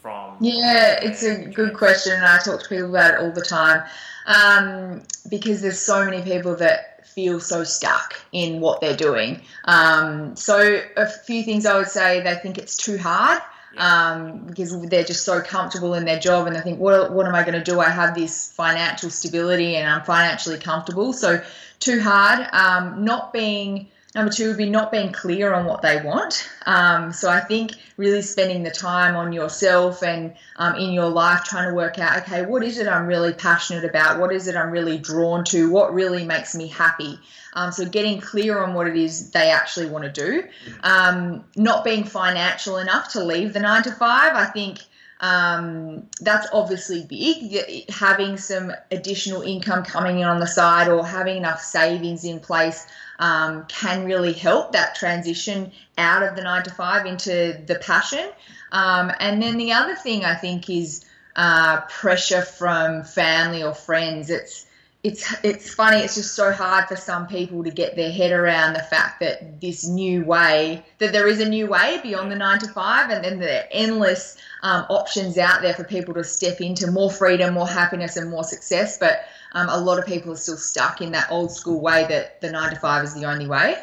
from? 0.00 0.36
Yeah, 0.40 0.98
it's 1.02 1.22
a 1.22 1.44
good 1.44 1.74
question, 1.74 2.12
and 2.12 2.24
I 2.24 2.38
talk 2.38 2.62
to 2.62 2.68
people 2.68 2.90
about 2.90 3.14
it 3.14 3.20
all 3.20 3.32
the 3.32 3.42
time 3.42 3.84
um, 4.26 5.02
because 5.28 5.62
there's 5.62 5.78
so 5.78 6.04
many 6.04 6.22
people 6.22 6.56
that 6.56 7.06
feel 7.06 7.40
so 7.40 7.64
stuck 7.64 8.14
in 8.32 8.60
what 8.60 8.80
they're 8.80 8.96
doing. 8.96 9.40
Um, 9.64 10.36
so 10.36 10.80
a 10.96 11.06
few 11.06 11.42
things 11.42 11.64
I 11.64 11.78
would 11.78 11.88
say 11.88 12.20
they 12.20 12.34
think 12.34 12.58
it's 12.58 12.76
too 12.76 12.98
hard. 12.98 13.42
Um, 13.78 14.46
because 14.46 14.80
they're 14.88 15.04
just 15.04 15.26
so 15.26 15.42
comfortable 15.42 15.92
in 15.92 16.06
their 16.06 16.18
job 16.18 16.46
and 16.46 16.56
they 16.56 16.60
think, 16.60 16.80
what, 16.80 17.12
what 17.12 17.26
am 17.26 17.34
I 17.34 17.42
going 17.42 17.62
to 17.62 17.62
do? 17.62 17.78
I 17.78 17.90
have 17.90 18.14
this 18.14 18.50
financial 18.52 19.10
stability 19.10 19.76
and 19.76 19.86
I'm 19.86 20.02
financially 20.02 20.58
comfortable. 20.58 21.12
So, 21.12 21.42
too 21.78 22.00
hard. 22.00 22.48
Um, 22.54 23.04
not 23.04 23.34
being 23.34 23.88
Number 24.16 24.32
two 24.32 24.48
would 24.48 24.56
be 24.56 24.70
not 24.70 24.90
being 24.90 25.12
clear 25.12 25.52
on 25.52 25.66
what 25.66 25.82
they 25.82 26.00
want. 26.00 26.48
Um, 26.64 27.12
so 27.12 27.28
I 27.28 27.40
think 27.40 27.72
really 27.98 28.22
spending 28.22 28.62
the 28.62 28.70
time 28.70 29.14
on 29.14 29.30
yourself 29.30 30.02
and 30.02 30.32
um, 30.56 30.74
in 30.76 30.92
your 30.92 31.10
life 31.10 31.44
trying 31.44 31.68
to 31.68 31.74
work 31.74 31.98
out, 31.98 32.16
okay, 32.22 32.40
what 32.46 32.62
is 32.62 32.78
it 32.78 32.88
I'm 32.88 33.06
really 33.06 33.34
passionate 33.34 33.84
about? 33.84 34.18
What 34.18 34.32
is 34.32 34.48
it 34.48 34.56
I'm 34.56 34.70
really 34.70 34.96
drawn 34.96 35.44
to? 35.44 35.70
What 35.70 35.92
really 35.92 36.24
makes 36.24 36.54
me 36.54 36.66
happy? 36.66 37.18
Um, 37.52 37.72
so 37.72 37.84
getting 37.84 38.18
clear 38.18 38.64
on 38.64 38.72
what 38.72 38.86
it 38.86 38.96
is 38.96 39.32
they 39.32 39.50
actually 39.50 39.90
want 39.90 40.04
to 40.04 40.10
do. 40.10 40.44
Um, 40.82 41.44
not 41.54 41.84
being 41.84 42.04
financial 42.04 42.78
enough 42.78 43.12
to 43.12 43.22
leave 43.22 43.52
the 43.52 43.60
nine 43.60 43.82
to 43.82 43.92
five. 43.92 44.32
I 44.32 44.46
think 44.46 44.78
um, 45.20 46.06
that's 46.20 46.48
obviously 46.52 47.04
big. 47.04 47.90
Having 47.90 48.36
some 48.36 48.72
additional 48.90 49.42
income 49.42 49.84
coming 49.84 50.18
in 50.20 50.26
on 50.26 50.40
the 50.40 50.46
side 50.46 50.88
or 50.88 51.06
having 51.06 51.38
enough 51.38 51.62
savings 51.62 52.24
in 52.24 52.40
place 52.40 52.86
um, 53.18 53.64
can 53.66 54.04
really 54.04 54.32
help 54.32 54.72
that 54.72 54.94
transition 54.94 55.72
out 55.96 56.22
of 56.22 56.36
the 56.36 56.42
nine 56.42 56.62
to 56.64 56.70
five 56.70 57.06
into 57.06 57.58
the 57.66 57.76
passion. 57.76 58.28
Um, 58.72 59.10
and 59.20 59.42
then 59.42 59.56
the 59.56 59.72
other 59.72 59.96
thing 59.96 60.24
I 60.24 60.34
think 60.34 60.68
is 60.68 61.04
uh, 61.34 61.82
pressure 61.82 62.42
from 62.42 63.04
family 63.04 63.62
or 63.62 63.74
friends. 63.74 64.28
It's 64.28 64.65
it's 65.06 65.32
it's 65.44 65.72
funny. 65.72 65.98
It's 65.98 66.16
just 66.16 66.34
so 66.34 66.50
hard 66.50 66.88
for 66.88 66.96
some 66.96 67.28
people 67.28 67.62
to 67.62 67.70
get 67.70 67.94
their 67.94 68.10
head 68.10 68.32
around 68.32 68.72
the 68.72 68.82
fact 68.82 69.20
that 69.20 69.60
this 69.60 69.86
new 69.86 70.24
way, 70.24 70.84
that 70.98 71.12
there 71.12 71.28
is 71.28 71.40
a 71.40 71.48
new 71.48 71.68
way 71.68 72.00
beyond 72.02 72.32
the 72.32 72.34
nine 72.34 72.58
to 72.58 72.66
five, 72.66 73.10
and 73.10 73.24
then 73.24 73.40
are 73.40 73.68
endless 73.70 74.36
um, 74.64 74.84
options 74.90 75.38
out 75.38 75.62
there 75.62 75.74
for 75.74 75.84
people 75.84 76.12
to 76.14 76.24
step 76.24 76.60
into 76.60 76.90
more 76.90 77.08
freedom, 77.08 77.54
more 77.54 77.68
happiness, 77.68 78.16
and 78.16 78.28
more 78.28 78.42
success. 78.42 78.98
But 78.98 79.20
um, 79.52 79.68
a 79.68 79.78
lot 79.78 80.00
of 80.00 80.06
people 80.06 80.32
are 80.32 80.36
still 80.36 80.56
stuck 80.56 81.00
in 81.00 81.12
that 81.12 81.30
old 81.30 81.52
school 81.52 81.80
way 81.80 82.04
that 82.08 82.40
the 82.40 82.50
nine 82.50 82.70
to 82.70 82.76
five 82.80 83.04
is 83.04 83.14
the 83.14 83.26
only 83.26 83.46
way. 83.46 83.76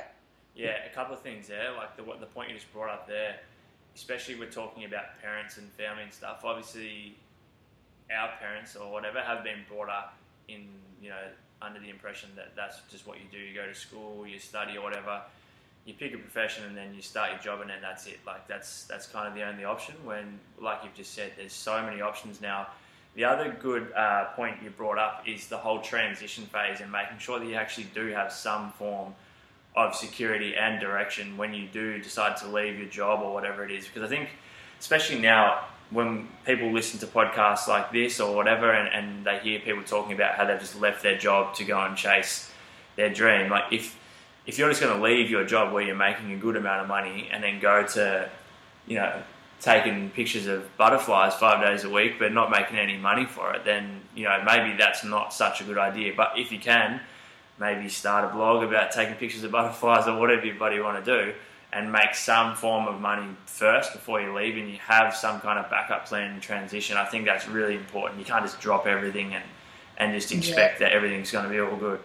Yeah, 0.55 0.75
a 0.85 0.93
couple 0.93 1.15
of 1.15 1.21
things 1.21 1.47
there. 1.47 1.71
Like 1.71 1.95
the 1.95 2.03
the 2.19 2.25
point 2.25 2.49
you 2.49 2.55
just 2.55 2.71
brought 2.73 2.89
up 2.89 3.07
there, 3.07 3.37
especially 3.95 4.35
we're 4.35 4.51
talking 4.51 4.83
about 4.83 5.21
parents 5.21 5.55
and 5.57 5.71
family 5.71 6.03
and 6.03 6.13
stuff. 6.13 6.41
Obviously, 6.43 7.15
our 8.13 8.31
parents 8.41 8.75
or 8.75 8.91
whatever 8.91 9.21
have 9.21 9.45
been 9.45 9.59
brought 9.69 9.87
up 9.87 10.17
in 10.47 10.67
you 11.01 11.09
know 11.09 11.15
under 11.61 11.79
the 11.79 11.89
impression 11.89 12.29
that 12.35 12.55
that's 12.55 12.79
just 12.91 13.07
what 13.07 13.17
you 13.17 13.25
do. 13.31 13.37
You 13.37 13.53
go 13.53 13.67
to 13.67 13.75
school, 13.75 14.27
you 14.27 14.39
study 14.39 14.77
or 14.77 14.83
whatever. 14.83 15.21
You 15.85 15.93
pick 15.93 16.13
a 16.13 16.17
profession 16.17 16.63
and 16.65 16.77
then 16.77 16.93
you 16.95 17.01
start 17.01 17.31
your 17.31 17.39
job 17.39 17.61
and 17.61 17.69
then 17.69 17.81
that's 17.81 18.07
it. 18.07 18.19
Like 18.25 18.47
that's 18.47 18.85
that's 18.85 19.07
kind 19.07 19.27
of 19.27 19.33
the 19.33 19.43
only 19.43 19.63
option. 19.63 19.95
When, 20.03 20.39
like 20.61 20.79
you've 20.83 20.93
just 20.93 21.13
said, 21.13 21.33
there's 21.37 21.53
so 21.53 21.81
many 21.83 22.01
options 22.01 22.41
now. 22.41 22.67
The 23.15 23.25
other 23.25 23.55
good 23.61 23.91
uh, 23.93 24.25
point 24.35 24.57
you 24.63 24.71
brought 24.71 24.97
up 24.97 25.23
is 25.27 25.47
the 25.47 25.57
whole 25.57 25.81
transition 25.81 26.45
phase 26.45 26.81
and 26.81 26.91
making 26.91 27.19
sure 27.19 27.39
that 27.39 27.45
you 27.45 27.55
actually 27.55 27.87
do 27.93 28.07
have 28.07 28.31
some 28.31 28.71
form 28.71 29.13
of 29.75 29.95
security 29.95 30.55
and 30.55 30.79
direction 30.79 31.37
when 31.37 31.53
you 31.53 31.67
do 31.67 31.99
decide 31.99 32.37
to 32.37 32.47
leave 32.47 32.77
your 32.79 32.87
job 32.87 33.21
or 33.21 33.33
whatever 33.33 33.63
it 33.63 33.71
is. 33.71 33.87
Because 33.87 34.03
I 34.03 34.07
think, 34.07 34.29
especially 34.79 35.19
now, 35.19 35.65
when 35.93 36.27
people 36.45 36.71
listen 36.71 36.99
to 36.99 37.07
podcasts 37.07 37.67
like 37.67 37.91
this 37.91 38.19
or 38.19 38.35
whatever 38.35 38.71
and, 38.71 38.89
and 38.93 39.25
they 39.25 39.39
hear 39.39 39.59
people 39.59 39.83
talking 39.83 40.13
about 40.13 40.35
how 40.35 40.45
they've 40.45 40.59
just 40.59 40.79
left 40.79 41.03
their 41.03 41.17
job 41.17 41.53
to 41.55 41.63
go 41.63 41.79
and 41.79 41.95
chase 41.95 42.51
their 42.95 43.13
dream, 43.13 43.49
like 43.49 43.71
if 43.71 43.97
if 44.45 44.57
you're 44.57 44.69
just 44.69 44.81
going 44.81 44.95
to 44.95 45.01
leave 45.01 45.29
your 45.29 45.45
job 45.45 45.71
where 45.71 45.83
you're 45.83 45.95
making 45.95 46.33
a 46.33 46.37
good 46.37 46.57
amount 46.57 46.81
of 46.81 46.87
money 46.87 47.29
and 47.31 47.41
then 47.41 47.61
go 47.61 47.85
to, 47.85 48.29
you 48.85 48.97
know, 48.97 49.21
taking 49.61 50.09
pictures 50.09 50.47
of 50.47 50.75
butterflies 50.75 51.33
five 51.35 51.63
days 51.63 51.85
a 51.85 51.89
week 51.89 52.19
but 52.19 52.33
not 52.33 52.51
making 52.51 52.77
any 52.77 52.97
money 52.97 53.25
for 53.25 53.53
it, 53.53 53.63
then, 53.63 54.01
you 54.13 54.25
know, 54.25 54.43
maybe 54.45 54.75
that's 54.77 55.05
not 55.05 55.33
such 55.33 55.61
a 55.61 55.63
good 55.63 55.77
idea. 55.77 56.13
But 56.15 56.33
if 56.35 56.51
you 56.51 56.59
can, 56.59 56.99
maybe 57.57 57.87
start 57.87 58.29
a 58.29 58.35
blog 58.35 58.63
about 58.63 58.91
taking 58.91 59.15
pictures 59.15 59.43
of 59.43 59.51
butterflies 59.51 60.07
or 60.07 60.19
whatever 60.19 60.45
you 60.45 60.55
buddy 60.55 60.79
want 60.79 61.03
to 61.03 61.25
do 61.25 61.33
and 61.73 61.91
make 61.91 62.13
some 62.15 62.55
form 62.55 62.87
of 62.87 63.01
money 63.01 63.27
first 63.45 63.93
before 63.93 64.21
you 64.21 64.33
leave 64.35 64.57
and 64.57 64.69
you 64.69 64.77
have 64.77 65.15
some 65.15 65.39
kind 65.41 65.57
of 65.57 65.69
backup 65.69 66.05
plan 66.05 66.33
in 66.35 66.39
transition. 66.39 66.97
I 66.97 67.05
think 67.05 67.25
that's 67.25 67.47
really 67.47 67.75
important. 67.75 68.19
You 68.19 68.25
can't 68.25 68.43
just 68.43 68.59
drop 68.59 68.85
everything 68.85 69.33
and, 69.33 69.43
and 69.97 70.13
just 70.13 70.31
expect 70.31 70.79
yeah. 70.79 70.89
that 70.89 70.95
everything's 70.95 71.31
going 71.31 71.45
to 71.45 71.49
be 71.49 71.59
all 71.59 71.75
good. 71.75 71.99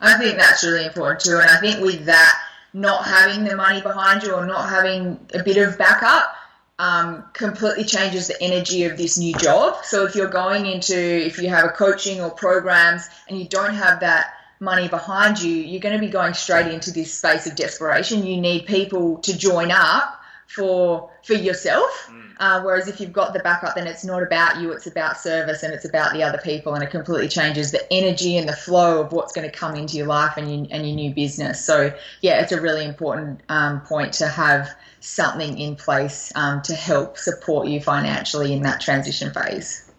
I 0.00 0.18
think 0.18 0.36
that's 0.36 0.64
really 0.64 0.86
important 0.86 1.20
too. 1.20 1.38
And 1.38 1.50
I 1.50 1.60
think 1.60 1.80
with 1.80 2.06
that, 2.06 2.38
not 2.74 3.04
having 3.04 3.44
the 3.44 3.54
money 3.54 3.82
behind 3.82 4.22
you 4.22 4.32
or 4.32 4.46
not 4.46 4.68
having 4.68 5.18
a 5.34 5.42
bit 5.42 5.58
of 5.58 5.76
backup 5.76 6.34
um, 6.78 7.24
completely 7.34 7.84
changes 7.84 8.28
the 8.28 8.42
energy 8.42 8.84
of 8.84 8.96
this 8.96 9.18
new 9.18 9.34
job. 9.34 9.84
So 9.84 10.04
if 10.04 10.14
you're 10.14 10.28
going 10.28 10.66
into, 10.66 10.96
if 10.96 11.38
you 11.38 11.48
have 11.50 11.64
a 11.64 11.68
coaching 11.68 12.20
or 12.20 12.30
programs 12.30 13.08
and 13.28 13.38
you 13.38 13.46
don't 13.46 13.74
have 13.74 14.00
that 14.00 14.34
money 14.62 14.88
behind 14.88 15.42
you, 15.42 15.52
you're 15.52 15.80
going 15.80 15.94
to 15.94 16.00
be 16.00 16.08
going 16.08 16.32
straight 16.32 16.72
into 16.72 16.92
this 16.92 17.12
space 17.12 17.46
of 17.46 17.56
desperation. 17.56 18.24
You 18.24 18.40
need 18.40 18.64
people 18.66 19.18
to 19.18 19.36
join 19.36 19.70
up 19.72 20.20
for 20.46 21.10
for 21.24 21.34
yourself. 21.34 22.08
Mm. 22.10 22.22
Uh, 22.38 22.62
whereas 22.62 22.88
if 22.88 23.00
you've 23.00 23.12
got 23.12 23.32
the 23.32 23.38
backup, 23.40 23.74
then 23.74 23.86
it's 23.86 24.04
not 24.04 24.22
about 24.22 24.60
you; 24.60 24.72
it's 24.72 24.86
about 24.86 25.18
service 25.18 25.62
and 25.64 25.74
it's 25.74 25.84
about 25.84 26.12
the 26.12 26.22
other 26.22 26.38
people, 26.38 26.74
and 26.74 26.82
it 26.82 26.90
completely 26.90 27.28
changes 27.28 27.72
the 27.72 27.92
energy 27.92 28.36
and 28.36 28.48
the 28.48 28.56
flow 28.56 29.00
of 29.00 29.12
what's 29.12 29.32
going 29.32 29.48
to 29.48 29.56
come 29.56 29.74
into 29.74 29.96
your 29.96 30.06
life 30.06 30.36
and 30.36 30.48
your, 30.48 30.66
and 30.70 30.86
your 30.86 30.96
new 30.96 31.12
business. 31.12 31.64
So 31.64 31.92
yeah, 32.20 32.40
it's 32.40 32.52
a 32.52 32.60
really 32.60 32.84
important 32.84 33.40
um, 33.48 33.80
point 33.80 34.14
to 34.14 34.28
have 34.28 34.70
something 35.00 35.58
in 35.58 35.74
place 35.74 36.32
um, 36.36 36.62
to 36.62 36.74
help 36.74 37.18
support 37.18 37.66
you 37.66 37.80
financially 37.80 38.52
in 38.52 38.62
that 38.62 38.80
transition 38.80 39.32
phase 39.32 39.91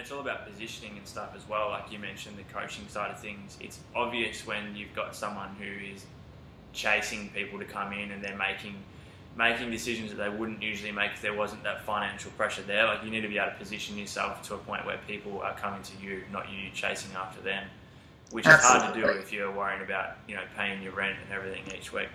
it's 0.00 0.10
all 0.10 0.20
about 0.20 0.46
positioning 0.50 0.96
and 0.96 1.06
stuff 1.06 1.30
as 1.36 1.48
well. 1.48 1.68
Like 1.68 1.92
you 1.92 1.98
mentioned, 1.98 2.36
the 2.36 2.52
coaching 2.52 2.88
side 2.88 3.10
of 3.10 3.20
things. 3.20 3.56
It's 3.60 3.78
obvious 3.94 4.46
when 4.46 4.74
you've 4.74 4.94
got 4.94 5.14
someone 5.14 5.50
who 5.58 5.94
is 5.94 6.06
chasing 6.72 7.30
people 7.30 7.58
to 7.58 7.64
come 7.64 7.92
in 7.92 8.10
and 8.10 8.24
they're 8.24 8.36
making 8.36 8.74
making 9.36 9.70
decisions 9.70 10.10
that 10.10 10.16
they 10.16 10.28
wouldn't 10.28 10.60
usually 10.60 10.90
make 10.90 11.12
if 11.12 11.22
there 11.22 11.34
wasn't 11.34 11.62
that 11.62 11.82
financial 11.84 12.30
pressure 12.32 12.62
there. 12.62 12.86
Like 12.86 13.04
you 13.04 13.10
need 13.10 13.20
to 13.20 13.28
be 13.28 13.38
able 13.38 13.52
to 13.52 13.58
position 13.58 13.96
yourself 13.96 14.42
to 14.48 14.54
a 14.54 14.58
point 14.58 14.84
where 14.84 14.98
people 15.06 15.40
are 15.40 15.54
coming 15.54 15.82
to 15.82 15.92
you, 16.04 16.22
not 16.32 16.50
you 16.50 16.70
chasing 16.74 17.14
after 17.16 17.40
them, 17.40 17.64
which 18.32 18.46
Absolutely. 18.46 18.76
is 18.76 18.82
hard 18.82 18.94
to 18.94 19.00
do 19.00 19.20
if 19.20 19.32
you're 19.32 19.52
worrying 19.52 19.82
about 19.82 20.16
you 20.26 20.34
know 20.34 20.42
paying 20.56 20.82
your 20.82 20.92
rent 20.92 21.16
and 21.24 21.32
everything 21.32 21.62
each 21.76 21.92
week. 21.92 22.08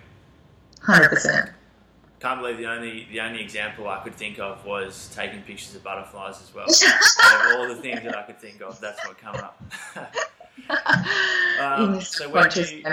Hundred 0.82 1.08
percent 1.08 1.50
can't 2.20 2.40
believe 2.40 2.56
the 2.56 2.66
only 2.66 3.06
the 3.10 3.20
only 3.20 3.42
example 3.42 3.88
I 3.88 4.02
could 4.02 4.14
think 4.14 4.38
of 4.38 4.64
was 4.64 5.12
taking 5.14 5.42
pictures 5.42 5.74
of 5.74 5.84
butterflies 5.84 6.40
as 6.42 6.54
well. 6.54 6.64
of 7.54 7.58
all 7.58 7.68
the 7.68 7.80
things 7.80 8.02
that 8.04 8.16
I 8.16 8.22
could 8.22 8.38
think 8.38 8.62
of, 8.62 8.80
that's 8.80 9.06
what 9.06 9.18
came 9.18 9.34
up. 9.34 9.62
um, 11.60 12.00
so 12.00 12.28
when 12.30 12.50
you, 12.54 12.82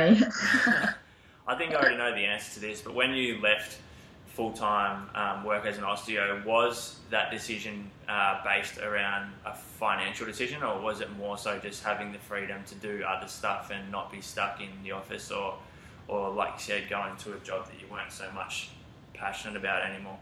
I 1.47 1.55
think 1.55 1.71
I 1.71 1.75
already 1.75 1.97
know 1.97 2.13
the 2.13 2.25
answer 2.25 2.55
to 2.55 2.59
this, 2.59 2.81
but 2.81 2.93
when 2.93 3.13
you 3.13 3.39
left 3.41 3.77
full 4.27 4.51
time 4.51 5.09
um, 5.15 5.45
work 5.45 5.65
as 5.65 5.77
an 5.77 5.83
osteo, 5.83 6.43
was 6.45 6.99
that 7.09 7.31
decision 7.31 7.89
uh, 8.09 8.43
based 8.43 8.77
around 8.79 9.31
a 9.45 9.53
financial 9.53 10.25
decision, 10.25 10.63
or 10.63 10.81
was 10.81 10.99
it 10.99 11.09
more 11.17 11.37
so 11.37 11.59
just 11.59 11.83
having 11.83 12.11
the 12.11 12.19
freedom 12.19 12.61
to 12.65 12.75
do 12.75 13.03
other 13.07 13.27
stuff 13.27 13.71
and 13.73 13.89
not 13.89 14.11
be 14.11 14.19
stuck 14.19 14.59
in 14.59 14.69
the 14.83 14.91
office, 14.91 15.31
or, 15.31 15.55
or 16.09 16.29
like 16.29 16.53
you 16.55 16.59
said, 16.59 16.89
going 16.89 17.15
to 17.17 17.33
a 17.33 17.39
job 17.39 17.67
that 17.67 17.79
you 17.79 17.87
weren't 17.89 18.11
so 18.11 18.29
much 18.33 18.69
passionate 19.23 19.55
about 19.55 19.89
anymore. 19.89 20.17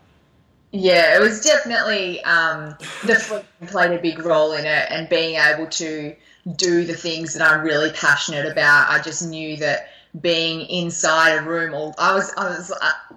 Yeah, 0.71 1.17
it 1.17 1.19
was 1.19 1.41
definitely 1.41 2.23
um, 2.23 2.75
the 3.05 3.15
foot 3.15 3.45
played 3.67 3.91
a 3.91 4.01
big 4.01 4.19
role 4.19 4.53
in 4.53 4.65
it, 4.65 4.87
and 4.89 5.09
being 5.09 5.35
able 5.35 5.67
to 5.67 6.15
do 6.55 6.85
the 6.85 6.93
things 6.93 7.33
that 7.33 7.47
I'm 7.47 7.63
really 7.65 7.91
passionate 7.91 8.45
about. 8.45 8.89
I 8.89 9.01
just 9.01 9.27
knew 9.27 9.57
that 9.57 9.89
being 10.21 10.61
inside 10.67 11.37
a 11.37 11.41
room, 11.41 11.73
all 11.73 11.95
I 11.97 12.13
was, 12.13 12.33
I 12.37 12.49
was, 12.49 12.71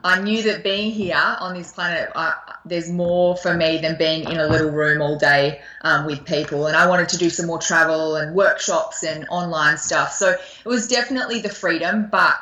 I 0.05 0.21
knew 0.21 0.43
that 0.43 0.65
being 0.65 0.91
here 0.91 1.17
on 1.17 1.55
this 1.55 1.73
planet, 1.73 2.11
I, 2.15 2.35
there's 2.65 2.91
more 2.91 3.37
for 3.37 3.55
me 3.55 3.79
than 3.79 3.99
being 3.99 4.29
in 4.29 4.39
a 4.39 4.47
little 4.47 4.71
room 4.71 5.03
all 5.03 5.19
day 5.19 5.61
um, 5.83 6.07
with 6.07 6.25
people. 6.25 6.67
And 6.67 6.77
I 6.77 6.89
wanted 6.89 7.09
to 7.11 7.19
do 7.19 7.31
some 7.31 7.47
more 7.47 7.59
travel 7.59 8.17
and 8.17 8.35
workshops 8.35 9.03
and 9.03 9.27
online 9.29 9.77
stuff. 9.77 10.13
So 10.13 10.31
it 10.31 10.69
was 10.69 10.89
definitely 10.89 11.41
the 11.41 11.49
freedom, 11.49 12.09
but 12.11 12.37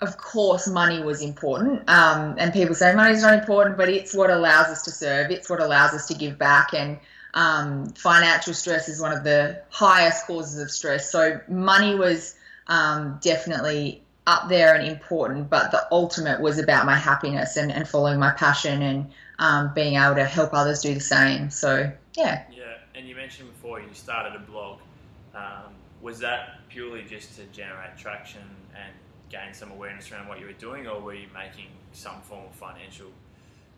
of 0.00 0.18
course, 0.18 0.68
money 0.68 1.02
was 1.02 1.22
important. 1.22 1.88
Um, 1.88 2.36
and 2.38 2.52
people 2.52 2.74
say 2.74 2.94
money's 2.94 3.22
not 3.22 3.38
important, 3.38 3.76
but 3.76 3.88
it's 3.88 4.14
what 4.14 4.30
allows 4.30 4.66
us 4.66 4.82
to 4.82 4.90
serve. 4.90 5.30
It's 5.30 5.48
what 5.48 5.60
allows 5.60 5.94
us 5.94 6.06
to 6.08 6.14
give 6.14 6.38
back. 6.38 6.74
And 6.74 6.98
um, 7.34 7.88
financial 7.90 8.52
stress 8.52 8.88
is 8.88 9.00
one 9.00 9.12
of 9.12 9.24
the 9.24 9.62
highest 9.70 10.26
causes 10.26 10.60
of 10.60 10.70
stress. 10.70 11.10
So 11.10 11.40
money 11.48 11.94
was 11.94 12.34
um, 12.66 13.18
definitely 13.22 14.02
up 14.26 14.48
there 14.48 14.74
and 14.74 14.86
important, 14.86 15.48
but 15.48 15.70
the 15.70 15.86
ultimate 15.90 16.40
was 16.40 16.58
about 16.58 16.84
my 16.84 16.96
happiness 16.96 17.56
and, 17.56 17.72
and 17.72 17.88
following 17.88 18.18
my 18.18 18.32
passion 18.32 18.82
and 18.82 19.10
um, 19.38 19.72
being 19.74 19.94
able 19.94 20.16
to 20.16 20.24
help 20.24 20.52
others 20.52 20.80
do 20.80 20.92
the 20.92 21.00
same. 21.00 21.48
So, 21.48 21.90
yeah. 22.16 22.42
Yeah, 22.50 22.64
and 22.94 23.08
you 23.08 23.14
mentioned 23.14 23.50
before 23.52 23.80
you 23.80 23.86
started 23.92 24.34
a 24.34 24.40
blog. 24.40 24.80
Um, 25.34 25.74
was 26.02 26.18
that 26.18 26.60
purely 26.68 27.02
just 27.04 27.36
to 27.36 27.44
generate 27.46 27.96
traction 27.96 28.42
and 28.74 28.92
gain 29.30 29.52
some 29.52 29.70
awareness 29.72 30.10
around 30.10 30.28
what 30.28 30.40
you 30.40 30.46
were 30.46 30.52
doing, 30.52 30.86
or 30.86 31.00
were 31.00 31.14
you 31.14 31.28
making 31.34 31.66
some 31.92 32.20
form 32.22 32.44
of 32.46 32.54
financial? 32.54 33.06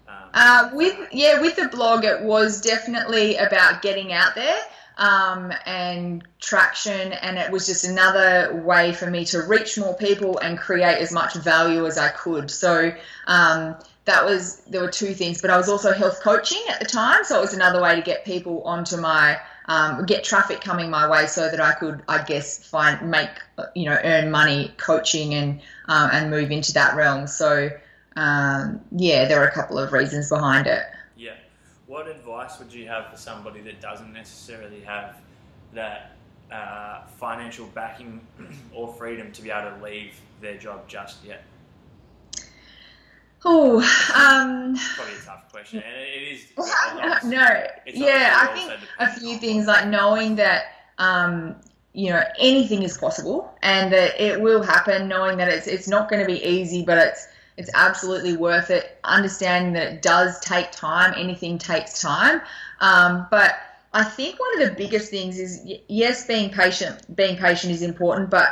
Um, 0.08 0.14
uh, 0.34 0.70
with 0.72 0.96
yeah, 1.12 1.40
with 1.40 1.56
the 1.56 1.68
blog, 1.68 2.04
it 2.04 2.22
was 2.22 2.60
definitely 2.60 3.36
about 3.36 3.82
getting 3.82 4.12
out 4.12 4.34
there. 4.34 4.60
um, 4.98 5.52
and 5.64 6.24
traction, 6.40 7.12
and 7.12 7.38
it 7.38 7.50
was 7.50 7.66
just 7.66 7.84
another 7.84 8.62
way 8.64 8.92
for 8.92 9.08
me 9.08 9.24
to 9.26 9.42
reach 9.42 9.78
more 9.78 9.94
people 9.94 10.38
and 10.38 10.58
create 10.58 10.98
as 10.98 11.12
much 11.12 11.34
value 11.34 11.86
as 11.86 11.96
I 11.96 12.08
could. 12.08 12.50
So 12.50 12.92
um, 13.28 13.76
that 14.06 14.24
was 14.24 14.56
there 14.66 14.82
were 14.82 14.90
two 14.90 15.14
things, 15.14 15.40
but 15.40 15.50
I 15.50 15.56
was 15.56 15.68
also 15.68 15.92
health 15.92 16.20
coaching 16.20 16.62
at 16.68 16.80
the 16.80 16.86
time, 16.86 17.24
so 17.24 17.38
it 17.38 17.42
was 17.42 17.54
another 17.54 17.80
way 17.80 17.94
to 17.94 18.02
get 18.02 18.24
people 18.24 18.62
onto 18.64 18.96
my 18.96 19.38
um, 19.68 20.04
get 20.06 20.25
traffic 20.25 20.60
coming 20.60 20.90
my 20.90 21.08
way, 21.08 21.26
so 21.26 21.48
that 21.50 21.60
I 21.60 21.72
could, 21.72 22.02
I 22.08 22.25
guess, 22.25 22.58
find 22.58 23.10
make 23.10 23.30
you 23.75 23.84
know 23.84 23.98
earn 24.02 24.30
money 24.30 24.72
coaching 24.76 25.34
and 25.34 25.60
um, 25.87 26.10
and 26.12 26.30
move 26.30 26.50
into 26.50 26.72
that 26.72 26.96
realm. 26.96 27.26
So 27.26 27.70
um, 28.16 28.80
yeah, 28.90 29.26
there 29.26 29.40
are 29.40 29.46
a 29.46 29.52
couple 29.52 29.78
of 29.78 29.92
reasons 29.92 30.28
behind 30.28 30.66
it. 30.66 30.82
Yeah. 31.16 31.34
What 31.87 32.08
advice 32.08 32.58
would 32.58 32.72
you 32.72 32.87
have 32.88 33.10
for 33.10 33.16
somebody 33.16 33.60
that 33.60 33.80
doesn't 33.80 34.12
necessarily 34.12 34.80
have 34.80 35.16
that 35.72 36.16
uh, 36.50 37.02
financial 37.18 37.66
backing 37.66 38.20
or 38.72 38.92
freedom 38.94 39.32
to 39.32 39.42
be 39.42 39.50
able 39.50 39.76
to 39.76 39.84
leave 39.84 40.20
their 40.40 40.58
job 40.58 40.88
just 40.88 41.25
yet? 41.25 41.44
Oh, 43.45 43.78
um, 44.14 44.76
Probably 44.97 45.14
a 45.14 45.25
tough 45.25 45.50
question, 45.52 45.83
and 45.87 45.97
it 45.97 46.33
is. 46.33 46.47
no, 47.25 47.66
yeah, 47.87 48.37
I 48.37 48.47
think 48.54 48.73
a 48.99 49.12
few 49.18 49.35
on- 49.35 49.38
things 49.38 49.66
like 49.66 49.87
knowing 49.87 50.37
that 50.37 50.64
um, 50.99 51.57
you 51.92 52.11
know 52.11 52.23
anything 52.38 52.83
is 52.83 52.99
possible 52.99 53.57
and 53.62 53.92
that 53.92 54.21
it 54.21 54.40
will 54.40 54.62
happen. 54.62 55.09
Knowing 55.09 55.38
that 55.38 55.49
it's 55.49 55.66
it's 55.66 55.87
not 55.88 56.11
going 56.11 56.21
to 56.21 56.26
be 56.26 56.45
easy, 56.45 56.85
but 56.85 56.99
it's 56.99 57.28
it's 57.57 57.71
absolutely 57.75 58.37
worth 58.37 58.71
it. 58.71 58.99
Understanding 59.04 59.73
that 59.75 59.92
it 59.95 60.02
does 60.02 60.40
take 60.40 60.73
time. 60.73 61.14
Anything 61.16 61.59
takes 61.59 62.00
time, 62.00 62.40
um, 62.80 63.28
but 63.30 63.54
I 63.95 64.04
think 64.04 64.38
one 64.38 64.62
of 64.62 64.68
the 64.68 64.75
biggest 64.75 65.11
things 65.11 65.38
is 65.38 65.62
yes, 65.88 66.26
being 66.26 66.50
patient. 66.50 67.14
Being 67.14 67.37
patient 67.37 67.73
is 67.73 67.83
important, 67.83 68.30
but 68.30 68.49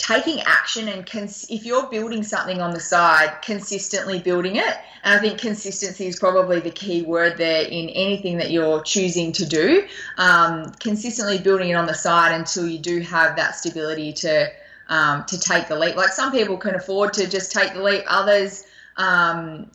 taking 0.00 0.40
action 0.40 0.88
and 0.88 1.04
cons- 1.04 1.46
if 1.50 1.64
you're 1.64 1.86
building 1.88 2.22
something 2.22 2.60
on 2.60 2.70
the 2.70 2.80
side, 2.80 3.42
consistently 3.42 4.18
building 4.18 4.56
it. 4.56 4.76
And 5.04 5.14
I 5.14 5.18
think 5.18 5.38
consistency 5.38 6.06
is 6.06 6.18
probably 6.18 6.60
the 6.60 6.70
key 6.70 7.02
word 7.02 7.36
there 7.36 7.62
in 7.62 7.90
anything 7.90 8.38
that 8.38 8.50
you're 8.50 8.82
choosing 8.82 9.30
to 9.32 9.46
do. 9.46 9.86
Um, 10.16 10.72
consistently 10.80 11.38
building 11.38 11.70
it 11.70 11.74
on 11.74 11.86
the 11.86 11.94
side 11.94 12.32
until 12.34 12.66
you 12.66 12.78
do 12.78 13.00
have 13.00 13.36
that 13.36 13.54
stability 13.54 14.12
to 14.14 14.48
um, 14.88 15.24
to 15.26 15.38
take 15.38 15.68
the 15.68 15.78
leap. 15.78 15.94
Like 15.94 16.10
some 16.10 16.32
people 16.32 16.56
can 16.56 16.74
afford 16.74 17.12
to 17.14 17.28
just 17.28 17.52
take 17.52 17.74
the 17.74 17.82
leap. 17.82 18.02
Others 18.08 18.64
um, 18.96 19.70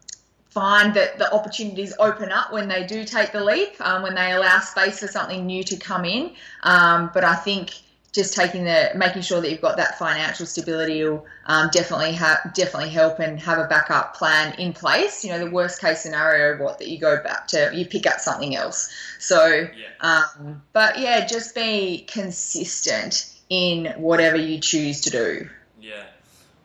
find 0.49 0.93
that 0.95 1.17
the 1.19 1.31
opportunities 1.33 1.93
open 1.99 2.31
up 2.31 2.51
when 2.51 2.67
they 2.67 2.85
do 2.85 3.05
take 3.05 3.31
the 3.31 3.43
leap, 3.43 3.79
um, 3.79 4.01
when 4.01 4.15
they 4.15 4.33
allow 4.33 4.59
space 4.59 4.99
for 4.99 5.07
something 5.07 5.45
new 5.45 5.63
to 5.63 5.77
come 5.77 6.03
in. 6.03 6.31
Um, 6.63 7.11
but 7.13 7.23
I 7.23 7.35
think 7.35 7.71
just 8.15 8.33
taking 8.33 8.63
the 8.63 8.91
making 8.95 9.21
sure 9.21 9.41
that 9.41 9.51
you've 9.51 9.61
got 9.61 9.75
that 9.75 9.99
financial 9.99 10.45
stability 10.45 11.03
will 11.03 11.25
um, 11.47 11.69
definitely 11.73 12.13
have 12.13 12.53
definitely 12.53 12.89
help 12.89 13.19
and 13.19 13.37
have 13.41 13.57
a 13.57 13.67
backup 13.67 14.15
plan 14.15 14.57
in 14.57 14.71
place. 14.71 15.25
You 15.25 15.31
know, 15.31 15.39
the 15.39 15.51
worst 15.51 15.81
case 15.81 15.99
scenario, 15.99 16.63
what 16.63 16.79
that 16.79 16.87
you 16.87 16.97
go 16.97 17.21
back 17.21 17.45
to, 17.49 17.71
you 17.73 17.85
pick 17.85 18.07
up 18.07 18.21
something 18.21 18.55
else. 18.55 18.89
So, 19.19 19.67
Yeah. 19.75 19.89
um, 19.99 20.63
but 20.71 20.97
yeah, 20.97 21.25
just 21.25 21.53
be 21.53 22.05
consistent 22.09 23.33
in 23.49 23.87
whatever 23.97 24.37
you 24.37 24.61
choose 24.61 25.01
to 25.01 25.09
do. 25.09 25.49
Yeah, 25.81 26.03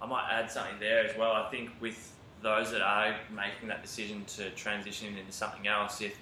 I 0.00 0.06
might 0.06 0.28
add 0.30 0.52
something 0.52 0.78
there 0.78 1.04
as 1.04 1.16
well. 1.18 1.32
I 1.32 1.50
think 1.50 1.70
with 1.80 2.12
those 2.42 2.70
that 2.70 2.80
are 2.80 3.16
making 3.34 3.68
that 3.68 3.82
decision 3.82 4.24
to 4.36 4.50
transition 4.50 5.16
into 5.18 5.32
something 5.32 5.66
else, 5.66 6.00
if 6.00 6.16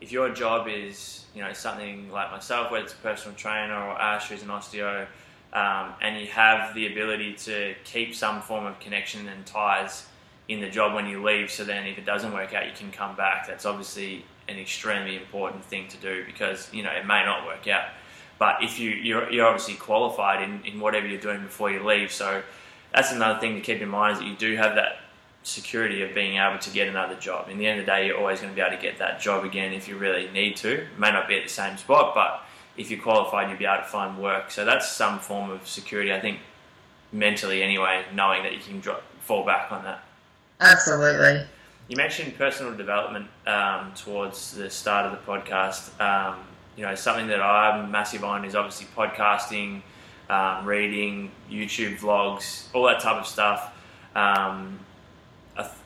if 0.00 0.12
your 0.12 0.30
job 0.30 0.68
is 0.68 1.24
you 1.34 1.42
know 1.42 1.52
something 1.52 2.10
like 2.10 2.30
myself, 2.30 2.70
whether 2.70 2.84
it's 2.84 2.94
a 2.94 2.96
personal 2.96 3.36
trainer 3.36 3.74
or 3.74 4.00
Ash 4.00 4.28
who's 4.28 4.42
an 4.42 4.48
osteo, 4.48 5.06
um, 5.52 5.94
and 6.00 6.20
you 6.20 6.26
have 6.28 6.74
the 6.74 6.92
ability 6.92 7.34
to 7.34 7.74
keep 7.84 8.14
some 8.14 8.42
form 8.42 8.66
of 8.66 8.78
connection 8.80 9.28
and 9.28 9.46
ties 9.46 10.06
in 10.48 10.60
the 10.60 10.68
job 10.68 10.94
when 10.94 11.06
you 11.06 11.22
leave, 11.22 11.50
so 11.50 11.64
then 11.64 11.86
if 11.86 11.98
it 11.98 12.04
doesn't 12.04 12.32
work 12.32 12.54
out, 12.54 12.66
you 12.66 12.72
can 12.72 12.92
come 12.92 13.16
back. 13.16 13.46
That's 13.48 13.66
obviously 13.66 14.24
an 14.48 14.58
extremely 14.58 15.16
important 15.16 15.64
thing 15.64 15.88
to 15.88 15.96
do 15.96 16.24
because 16.24 16.72
you 16.72 16.82
know 16.82 16.90
it 16.90 17.06
may 17.06 17.24
not 17.24 17.46
work 17.46 17.66
out. 17.68 17.88
But 18.38 18.62
if 18.62 18.78
you 18.78 18.90
you're, 18.90 19.30
you're 19.30 19.46
obviously 19.46 19.74
qualified 19.74 20.42
in, 20.42 20.62
in 20.64 20.80
whatever 20.80 21.06
you're 21.06 21.20
doing 21.20 21.42
before 21.42 21.70
you 21.70 21.84
leave, 21.84 22.12
so 22.12 22.42
that's 22.94 23.12
another 23.12 23.40
thing 23.40 23.54
to 23.54 23.60
keep 23.60 23.80
in 23.80 23.88
mind 23.88 24.14
is 24.14 24.18
that 24.20 24.26
you 24.26 24.36
do 24.36 24.56
have 24.56 24.74
that 24.76 25.00
security 25.46 26.02
of 26.02 26.12
being 26.12 26.38
able 26.38 26.58
to 26.58 26.70
get 26.70 26.88
another 26.88 27.14
job. 27.14 27.48
In 27.48 27.58
the 27.58 27.66
end 27.66 27.78
of 27.78 27.86
the 27.86 27.92
day, 27.92 28.06
you're 28.06 28.18
always 28.18 28.40
going 28.40 28.52
to 28.52 28.54
be 28.54 28.60
able 28.60 28.76
to 28.76 28.82
get 28.82 28.98
that 28.98 29.20
job 29.20 29.44
again 29.44 29.72
if 29.72 29.86
you 29.86 29.96
really 29.96 30.28
need 30.30 30.56
to. 30.56 30.82
It 30.82 30.98
may 30.98 31.10
not 31.10 31.28
be 31.28 31.36
at 31.36 31.44
the 31.44 31.50
same 31.50 31.76
spot, 31.76 32.14
but 32.14 32.42
if 32.76 32.90
you're 32.90 33.00
qualified, 33.00 33.48
you'll 33.48 33.58
be 33.58 33.64
able 33.64 33.82
to 33.82 33.88
find 33.88 34.20
work. 34.20 34.50
So 34.50 34.64
that's 34.64 34.90
some 34.90 35.20
form 35.20 35.50
of 35.50 35.66
security, 35.66 36.12
I 36.12 36.20
think, 36.20 36.40
mentally 37.12 37.62
anyway, 37.62 38.04
knowing 38.12 38.42
that 38.42 38.54
you 38.54 38.58
can 38.58 38.80
drop, 38.80 39.02
fall 39.20 39.46
back 39.46 39.70
on 39.70 39.84
that. 39.84 40.02
Absolutely. 40.60 41.46
You 41.88 41.96
mentioned 41.96 42.36
personal 42.36 42.76
development 42.76 43.28
um, 43.46 43.92
towards 43.94 44.52
the 44.52 44.68
start 44.68 45.06
of 45.06 45.12
the 45.12 45.32
podcast. 45.32 45.98
Um, 46.00 46.40
you 46.76 46.82
know, 46.82 46.96
something 46.96 47.28
that 47.28 47.40
I'm 47.40 47.90
massive 47.92 48.24
on 48.24 48.44
is 48.44 48.56
obviously 48.56 48.88
podcasting, 48.96 49.82
um, 50.28 50.66
reading, 50.66 51.30
YouTube 51.48 51.98
vlogs, 52.00 52.66
all 52.74 52.84
that 52.86 52.98
type 52.98 53.20
of 53.20 53.26
stuff. 53.26 53.72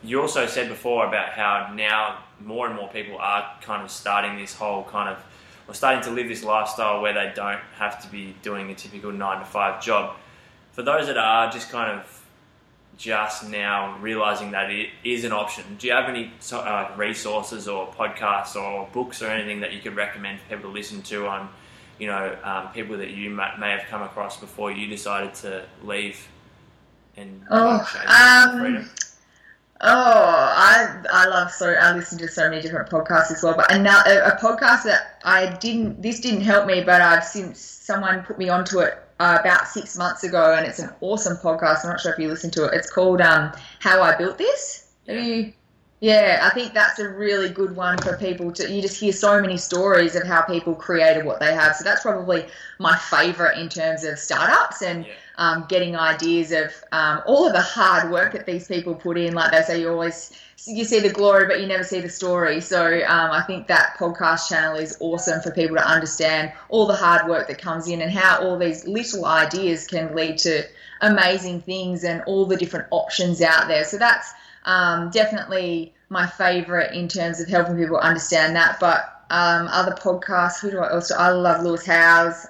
You 0.03 0.21
also 0.21 0.45
said 0.47 0.67
before 0.67 1.05
about 1.07 1.29
how 1.29 1.71
now 1.73 2.19
more 2.39 2.67
and 2.67 2.75
more 2.75 2.89
people 2.89 3.17
are 3.17 3.49
kind 3.61 3.83
of 3.83 3.91
starting 3.91 4.37
this 4.37 4.53
whole 4.53 4.83
kind 4.83 5.09
of, 5.09 5.23
or 5.67 5.73
starting 5.73 6.03
to 6.03 6.11
live 6.11 6.27
this 6.27 6.43
lifestyle 6.43 7.01
where 7.01 7.13
they 7.13 7.31
don't 7.35 7.61
have 7.75 8.01
to 8.03 8.07
be 8.09 8.35
doing 8.41 8.69
a 8.71 8.75
typical 8.75 9.11
nine 9.11 9.39
to 9.39 9.45
five 9.45 9.81
job. 9.81 10.15
For 10.73 10.81
those 10.83 11.07
that 11.07 11.17
are 11.17 11.51
just 11.51 11.69
kind 11.69 11.99
of 11.99 12.21
just 12.97 13.49
now 13.49 13.97
realizing 13.99 14.51
that 14.51 14.69
it 14.69 14.89
is 15.03 15.23
an 15.23 15.31
option. 15.31 15.63
Do 15.79 15.87
you 15.87 15.93
have 15.93 16.07
any 16.07 16.31
uh, 16.51 16.91
resources 16.95 17.67
or 17.67 17.87
podcasts 17.87 18.55
or 18.55 18.87
books 18.93 19.21
or 19.23 19.27
anything 19.27 19.61
that 19.61 19.73
you 19.73 19.79
could 19.79 19.95
recommend 19.95 20.39
for 20.39 20.55
people 20.55 20.69
to 20.69 20.73
listen 20.73 21.01
to 21.03 21.25
on, 21.27 21.49
you 21.97 22.07
know, 22.07 22.37
um, 22.43 22.67
people 22.73 22.97
that 22.97 23.09
you 23.09 23.31
may, 23.31 23.49
may 23.59 23.71
have 23.71 23.87
come 23.89 24.03
across 24.03 24.39
before 24.39 24.71
you 24.71 24.87
decided 24.87 25.33
to 25.35 25.65
leave 25.83 26.27
and 27.17 27.43
Oh, 27.49 27.85
um, 28.05 28.59
freedom? 28.59 28.89
Oh, 29.83 29.87
I 30.55 30.95
I 31.11 31.25
love 31.27 31.51
so 31.51 31.71
I 31.71 31.95
listen 31.95 32.17
to 32.19 32.27
so 32.27 32.49
many 32.49 32.61
different 32.61 32.89
podcasts 32.89 33.31
as 33.31 33.41
well. 33.41 33.55
But 33.55 33.73
another 33.73 34.21
a 34.21 34.37
podcast 34.39 34.83
that 34.83 35.19
I 35.25 35.57
didn't 35.57 36.01
this 36.01 36.19
didn't 36.19 36.41
help 36.41 36.67
me, 36.67 36.83
but 36.83 37.01
I've 37.01 37.23
since 37.23 37.59
someone 37.59 38.23
put 38.23 38.37
me 38.37 38.47
onto 38.47 38.79
it 38.79 38.99
uh, 39.19 39.37
about 39.39 39.67
six 39.67 39.97
months 39.97 40.23
ago, 40.23 40.53
and 40.53 40.67
it's 40.67 40.79
an 40.79 40.91
awesome 41.01 41.37
podcast. 41.37 41.83
I'm 41.83 41.91
not 41.91 41.99
sure 41.99 42.13
if 42.13 42.19
you 42.19 42.27
listen 42.27 42.51
to 42.51 42.65
it. 42.65 42.75
It's 42.75 42.91
called 42.91 43.21
um, 43.21 43.51
How 43.79 44.01
I 44.03 44.15
Built 44.17 44.37
This. 44.37 44.91
Have 45.07 45.17
you? 45.17 45.53
Yeah, 45.99 46.39
I 46.43 46.53
think 46.53 46.73
that's 46.73 46.97
a 46.99 47.07
really 47.09 47.49
good 47.49 47.75
one 47.75 47.97
for 47.99 48.17
people 48.17 48.51
to. 48.53 48.69
You 48.71 48.81
just 48.81 48.99
hear 48.99 49.13
so 49.13 49.39
many 49.41 49.57
stories 49.57 50.15
of 50.15 50.23
how 50.23 50.41
people 50.41 50.73
created 50.73 51.25
what 51.25 51.39
they 51.39 51.53
have. 51.53 51.75
So 51.75 51.83
that's 51.83 52.01
probably 52.01 52.45
my 52.79 52.95
favorite 52.97 53.57
in 53.59 53.69
terms 53.69 54.03
of 54.03 54.17
startups 54.17 54.81
and 54.81 55.05
Yeah. 55.05 55.13
Um, 55.37 55.65
getting 55.69 55.95
ideas 55.95 56.51
of 56.51 56.71
um, 56.91 57.21
all 57.25 57.47
of 57.47 57.53
the 57.53 57.61
hard 57.61 58.11
work 58.11 58.33
that 58.33 58.45
these 58.45 58.67
people 58.67 58.93
put 58.93 59.17
in. 59.17 59.33
Like 59.33 59.51
they 59.51 59.61
say, 59.61 59.81
you 59.81 59.89
always 59.89 60.31
you 60.65 60.83
see 60.83 60.99
the 60.99 61.09
glory, 61.09 61.47
but 61.47 61.59
you 61.59 61.67
never 61.67 61.83
see 61.83 61.99
the 61.99 62.09
story. 62.09 62.61
So 62.61 63.01
um, 63.07 63.31
I 63.31 63.41
think 63.41 63.67
that 63.67 63.95
podcast 63.97 64.47
channel 64.47 64.77
is 64.77 64.97
awesome 64.99 65.41
for 65.41 65.51
people 65.51 65.75
to 65.77 65.87
understand 65.87 66.53
all 66.69 66.85
the 66.85 66.95
hard 66.95 67.27
work 67.27 67.47
that 67.47 67.59
comes 67.59 67.87
in 67.87 68.01
and 68.01 68.11
how 68.11 68.41
all 68.41 68.57
these 68.57 68.85
little 68.87 69.25
ideas 69.25 69.87
can 69.87 70.15
lead 70.15 70.37
to 70.39 70.63
amazing 71.01 71.61
things 71.61 72.03
and 72.03 72.21
all 72.27 72.45
the 72.45 72.57
different 72.57 72.87
options 72.91 73.41
out 73.41 73.67
there. 73.67 73.83
So 73.83 73.97
that's 73.97 74.33
um, 74.65 75.09
definitely 75.09 75.93
my 76.09 76.27
favorite 76.27 76.93
in 76.93 77.07
terms 77.07 77.39
of 77.39 77.47
helping 77.47 77.77
people 77.77 77.97
understand 77.97 78.55
that. 78.55 78.79
But 78.79 79.23
um, 79.31 79.67
other 79.69 79.93
podcasts, 79.93 80.59
who 80.59 80.71
do 80.71 80.79
I 80.79 80.91
also? 80.91 81.15
I 81.15 81.29
love 81.29 81.63
Lewis 81.63 81.85
Howes. 81.85 82.45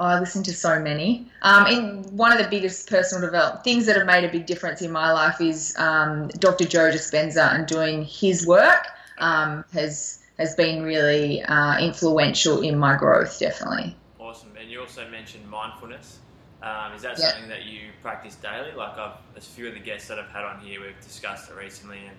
Oh, 0.00 0.06
I 0.06 0.18
listen 0.18 0.42
to 0.44 0.54
so 0.54 0.80
many. 0.80 1.30
Um, 1.42 1.66
and 1.66 2.10
one 2.12 2.32
of 2.32 2.42
the 2.42 2.48
biggest 2.48 2.88
personal 2.88 3.20
development 3.22 3.64
things 3.64 3.84
that 3.84 3.96
have 3.96 4.06
made 4.06 4.24
a 4.24 4.32
big 4.32 4.46
difference 4.46 4.80
in 4.80 4.90
my 4.90 5.12
life 5.12 5.42
is 5.42 5.76
um, 5.76 6.28
Dr. 6.38 6.64
Joe 6.64 6.90
Dispenza 6.90 7.54
and 7.54 7.66
doing 7.66 8.04
his 8.04 8.46
work 8.46 8.86
um, 9.18 9.62
has 9.74 10.20
has 10.38 10.54
been 10.54 10.82
really 10.82 11.42
uh, 11.42 11.78
influential 11.78 12.62
in 12.62 12.78
my 12.78 12.96
growth. 12.96 13.38
Definitely. 13.38 13.94
Awesome. 14.18 14.48
And 14.58 14.70
you 14.70 14.80
also 14.80 15.06
mentioned 15.10 15.46
mindfulness. 15.50 16.18
Um, 16.62 16.94
is 16.94 17.02
that 17.02 17.18
Yeah. 17.18 17.32
something 17.32 17.50
that 17.50 17.64
you 17.64 17.90
practice 18.00 18.36
daily? 18.36 18.72
Like 18.72 18.96
I've, 18.96 19.18
a 19.36 19.40
few 19.42 19.68
of 19.68 19.74
the 19.74 19.80
guests 19.80 20.08
that 20.08 20.18
I've 20.18 20.30
had 20.30 20.44
on 20.44 20.60
here, 20.60 20.80
we've 20.80 20.98
discussed 21.02 21.50
it 21.50 21.56
recently, 21.56 21.98
and 21.98 22.16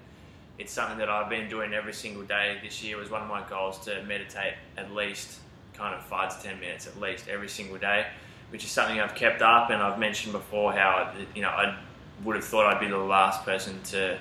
it's 0.59 0.71
something 0.71 0.99
that 0.99 1.09
I've 1.09 1.29
been 1.29 1.49
doing 1.49 1.73
every 1.73 1.93
single 1.93 2.21
day. 2.21 2.59
This 2.63 2.83
year 2.83 2.97
was 2.97 3.09
one 3.09 3.23
of 3.23 3.27
my 3.27 3.41
goals 3.49 3.79
to 3.85 4.03
meditate 4.03 4.53
at 4.77 4.93
least 4.93 5.39
kind 5.81 5.95
of 5.95 6.05
five 6.05 6.37
to 6.37 6.47
ten 6.47 6.59
minutes 6.59 6.85
at 6.85 6.99
least 7.01 7.27
every 7.27 7.49
single 7.49 7.77
day, 7.77 8.05
which 8.51 8.63
is 8.63 8.69
something 8.69 8.99
I've 8.99 9.15
kept 9.15 9.41
up. 9.41 9.71
And 9.71 9.81
I've 9.81 9.99
mentioned 9.99 10.33
before 10.33 10.73
how 10.73 11.11
you 11.35 11.41
know 11.41 11.49
I 11.49 11.77
would 12.23 12.35
have 12.35 12.45
thought 12.45 12.71
I'd 12.71 12.79
be 12.79 12.87
the 12.87 12.97
last 12.97 13.43
person 13.43 13.81
to 13.85 14.19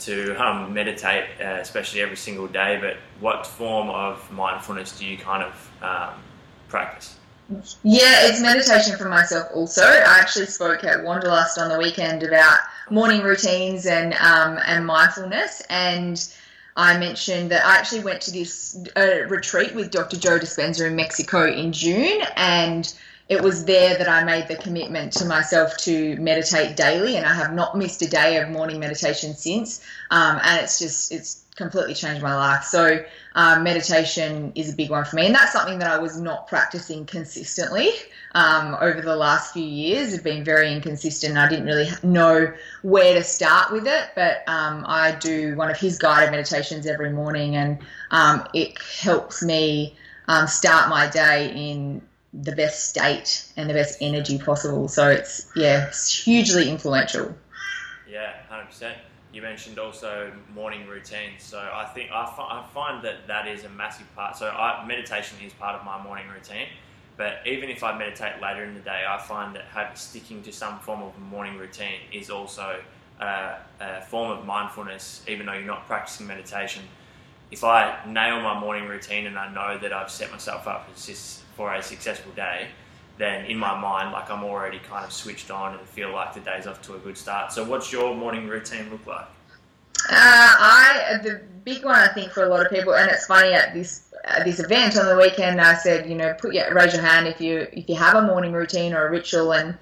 to 0.00 0.34
um, 0.36 0.72
meditate, 0.72 1.24
uh, 1.40 1.58
especially 1.60 2.00
every 2.00 2.16
single 2.16 2.46
day. 2.46 2.78
But 2.80 2.96
what 3.18 3.46
form 3.46 3.90
of 3.90 4.30
mindfulness 4.30 4.98
do 4.98 5.04
you 5.04 5.18
kind 5.18 5.42
of 5.42 5.70
um, 5.82 6.14
practice? 6.68 7.16
Yeah, 7.82 8.28
it's 8.28 8.40
meditation 8.40 8.96
for 8.96 9.08
myself 9.08 9.48
also. 9.52 9.82
I 9.82 10.20
actually 10.20 10.46
spoke 10.46 10.84
at 10.84 11.02
Wanderlust 11.02 11.58
on 11.58 11.68
the 11.68 11.78
weekend 11.78 12.22
about 12.22 12.58
morning 12.90 13.22
routines 13.22 13.86
and 13.86 14.14
um, 14.14 14.60
and 14.64 14.86
mindfulness, 14.86 15.60
and 15.68 16.16
I 16.76 16.98
mentioned 16.98 17.50
that 17.50 17.64
I 17.64 17.76
actually 17.76 18.04
went 18.04 18.20
to 18.22 18.30
this 18.30 18.78
uh, 18.96 19.26
retreat 19.28 19.74
with 19.74 19.90
Dr. 19.90 20.16
Joe 20.16 20.38
Dispenza 20.38 20.86
in 20.86 20.96
Mexico 20.96 21.46
in 21.46 21.72
June, 21.72 22.22
and 22.36 22.92
it 23.30 23.40
was 23.40 23.64
there 23.64 23.96
that 23.96 24.08
I 24.08 24.24
made 24.24 24.48
the 24.48 24.56
commitment 24.56 25.12
to 25.14 25.24
myself 25.24 25.76
to 25.78 26.16
meditate 26.16 26.76
daily, 26.76 27.16
and 27.16 27.24
I 27.24 27.32
have 27.32 27.54
not 27.54 27.78
missed 27.78 28.02
a 28.02 28.10
day 28.10 28.38
of 28.38 28.50
morning 28.50 28.80
meditation 28.80 29.36
since. 29.36 29.86
Um, 30.10 30.40
and 30.42 30.60
it's 30.60 30.80
just 30.80 31.12
it's 31.12 31.44
completely 31.54 31.94
changed 31.94 32.24
my 32.24 32.34
life. 32.34 32.64
So 32.64 33.04
um, 33.36 33.62
meditation 33.62 34.50
is 34.56 34.72
a 34.72 34.76
big 34.76 34.90
one 34.90 35.04
for 35.04 35.14
me, 35.14 35.26
and 35.26 35.34
that's 35.34 35.52
something 35.52 35.78
that 35.78 35.88
I 35.88 35.98
was 35.98 36.20
not 36.20 36.48
practicing 36.48 37.06
consistently 37.06 37.90
um, 38.34 38.76
over 38.80 39.00
the 39.00 39.14
last 39.14 39.52
few 39.52 39.62
years. 39.64 40.12
It's 40.12 40.24
been 40.24 40.42
very 40.42 40.72
inconsistent. 40.72 41.38
I 41.38 41.48
didn't 41.48 41.66
really 41.66 41.88
know 42.02 42.52
where 42.82 43.14
to 43.14 43.22
start 43.22 43.70
with 43.70 43.86
it, 43.86 44.10
but 44.16 44.42
um, 44.48 44.84
I 44.88 45.12
do 45.12 45.54
one 45.54 45.70
of 45.70 45.78
his 45.78 45.98
guided 45.98 46.32
meditations 46.32 46.84
every 46.84 47.12
morning, 47.12 47.54
and 47.54 47.78
um, 48.10 48.48
it 48.54 48.76
helps 48.82 49.40
me 49.40 49.96
um, 50.26 50.48
start 50.48 50.88
my 50.88 51.08
day 51.08 51.52
in 51.54 52.02
the 52.32 52.52
best 52.52 52.88
state 52.88 53.44
and 53.56 53.68
the 53.68 53.74
best 53.74 53.98
energy 54.00 54.38
possible. 54.38 54.88
So 54.88 55.08
it's 55.08 55.46
yeah, 55.56 55.88
it's 55.88 56.24
hugely 56.24 56.68
influential. 56.68 57.34
Yeah, 58.08 58.32
hundred 58.48 58.66
percent. 58.66 58.98
You 59.32 59.42
mentioned 59.42 59.78
also 59.78 60.32
morning 60.52 60.88
routines, 60.88 61.42
so 61.42 61.58
I 61.58 61.84
think 61.84 62.10
I, 62.10 62.26
fi- 62.26 62.42
I 62.42 62.66
find 62.74 63.04
that 63.04 63.28
that 63.28 63.46
is 63.46 63.62
a 63.62 63.68
massive 63.68 64.12
part. 64.16 64.36
So 64.36 64.48
I, 64.48 64.84
meditation 64.86 65.38
is 65.44 65.52
part 65.52 65.78
of 65.78 65.84
my 65.84 66.02
morning 66.02 66.26
routine, 66.34 66.66
but 67.16 67.38
even 67.46 67.68
if 67.68 67.84
I 67.84 67.96
meditate 67.96 68.42
later 68.42 68.64
in 68.64 68.74
the 68.74 68.80
day, 68.80 69.04
I 69.08 69.18
find 69.18 69.54
that 69.54 69.96
sticking 69.96 70.42
to 70.42 70.52
some 70.52 70.80
form 70.80 71.02
of 71.02 71.16
morning 71.20 71.58
routine 71.58 72.00
is 72.12 72.28
also 72.28 72.80
a, 73.20 73.54
a 73.80 74.00
form 74.02 74.36
of 74.36 74.44
mindfulness, 74.44 75.22
even 75.28 75.46
though 75.46 75.52
you're 75.52 75.62
not 75.62 75.86
practicing 75.86 76.26
meditation. 76.26 76.82
If 77.52 77.62
I 77.62 78.00
nail 78.06 78.40
my 78.40 78.58
morning 78.58 78.88
routine 78.88 79.26
and 79.26 79.38
I 79.38 79.52
know 79.52 79.78
that 79.78 79.92
I've 79.92 80.10
set 80.10 80.32
myself 80.32 80.66
up 80.66 80.88
for 80.90 80.98
a 81.68 81.82
successful 81.82 82.32
day, 82.32 82.68
then 83.18 83.44
in 83.46 83.58
my 83.58 83.78
mind, 83.78 84.12
like 84.12 84.30
I'm 84.30 84.44
already 84.44 84.78
kind 84.78 85.04
of 85.04 85.12
switched 85.12 85.50
on 85.50 85.78
and 85.78 85.86
feel 85.88 86.12
like 86.12 86.34
the 86.34 86.40
day's 86.40 86.66
off 86.66 86.80
to 86.82 86.94
a 86.94 86.98
good 86.98 87.16
start. 87.16 87.52
So, 87.52 87.64
what's 87.64 87.92
your 87.92 88.14
morning 88.14 88.48
routine 88.48 88.90
look 88.90 89.06
like? 89.06 89.26
Uh, 90.08 90.14
I 90.14 91.20
the 91.22 91.42
big 91.64 91.84
one 91.84 91.96
I 91.96 92.08
think 92.08 92.32
for 92.32 92.44
a 92.44 92.48
lot 92.48 92.64
of 92.64 92.72
people, 92.72 92.94
and 92.94 93.10
it's 93.10 93.26
funny 93.26 93.52
at 93.52 93.74
this 93.74 94.12
at 94.24 94.44
this 94.44 94.58
event 94.60 94.96
on 94.96 95.06
the 95.06 95.16
weekend, 95.16 95.60
I 95.60 95.74
said, 95.74 96.08
you 96.08 96.16
know, 96.16 96.34
put 96.38 96.54
your 96.54 96.72
raise 96.74 96.94
your 96.94 97.02
hand 97.02 97.26
if 97.28 97.40
you 97.40 97.66
if 97.72 97.88
you 97.88 97.94
have 97.96 98.16
a 98.16 98.22
morning 98.22 98.52
routine 98.52 98.94
or 98.94 99.06
a 99.06 99.10
ritual, 99.10 99.52
and 99.52 99.76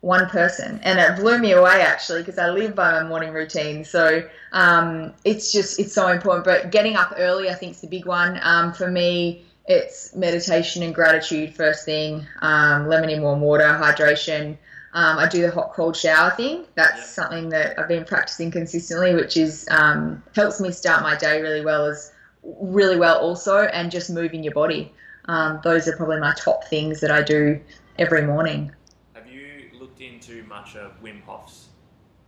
one 0.00 0.28
person, 0.30 0.80
and 0.82 0.98
it 0.98 1.16
blew 1.20 1.38
me 1.38 1.52
away 1.52 1.82
actually 1.82 2.22
because 2.22 2.38
I 2.38 2.48
live 2.48 2.74
by 2.74 3.00
my 3.02 3.08
morning 3.08 3.32
routine. 3.32 3.84
So 3.84 4.28
um, 4.52 5.12
it's 5.24 5.52
just 5.52 5.78
it's 5.78 5.92
so 5.92 6.08
important. 6.08 6.44
But 6.44 6.70
getting 6.70 6.96
up 6.96 7.14
early, 7.16 7.50
I 7.50 7.54
think, 7.54 7.72
is 7.72 7.80
the 7.80 7.86
big 7.86 8.06
one 8.06 8.40
um, 8.42 8.72
for 8.72 8.90
me 8.90 9.44
it's 9.66 10.14
meditation 10.14 10.82
and 10.82 10.94
gratitude 10.94 11.54
first 11.54 11.84
thing, 11.84 12.26
um, 12.42 12.88
lemon 12.88 13.10
in 13.10 13.22
warm 13.22 13.40
water, 13.40 13.64
hydration. 13.64 14.56
Um, 14.92 15.18
I 15.18 15.28
do 15.28 15.42
the 15.42 15.50
hot 15.50 15.72
cold 15.72 15.96
shower 15.96 16.30
thing. 16.30 16.64
That's 16.74 16.98
yep. 16.98 17.06
something 17.06 17.48
that 17.50 17.78
I've 17.78 17.88
been 17.88 18.04
practicing 18.04 18.50
consistently, 18.50 19.14
which 19.14 19.36
is 19.36 19.68
um, 19.70 20.22
helps 20.34 20.60
me 20.60 20.72
start 20.72 21.02
my 21.02 21.16
day 21.16 21.40
really 21.40 21.64
well 21.64 21.86
as 21.86 22.12
really 22.42 22.96
well 22.96 23.18
also, 23.18 23.66
and 23.66 23.90
just 23.90 24.10
moving 24.10 24.42
your 24.42 24.54
body. 24.54 24.92
Um, 25.26 25.60
those 25.62 25.86
are 25.86 25.96
probably 25.96 26.18
my 26.18 26.34
top 26.36 26.64
things 26.64 27.00
that 27.00 27.10
I 27.10 27.22
do 27.22 27.60
every 27.98 28.22
morning. 28.22 28.72
Have 29.14 29.28
you 29.28 29.70
looked 29.78 30.00
into 30.00 30.42
much 30.44 30.74
of 30.74 31.00
Wim 31.02 31.22
Hof's? 31.22 31.68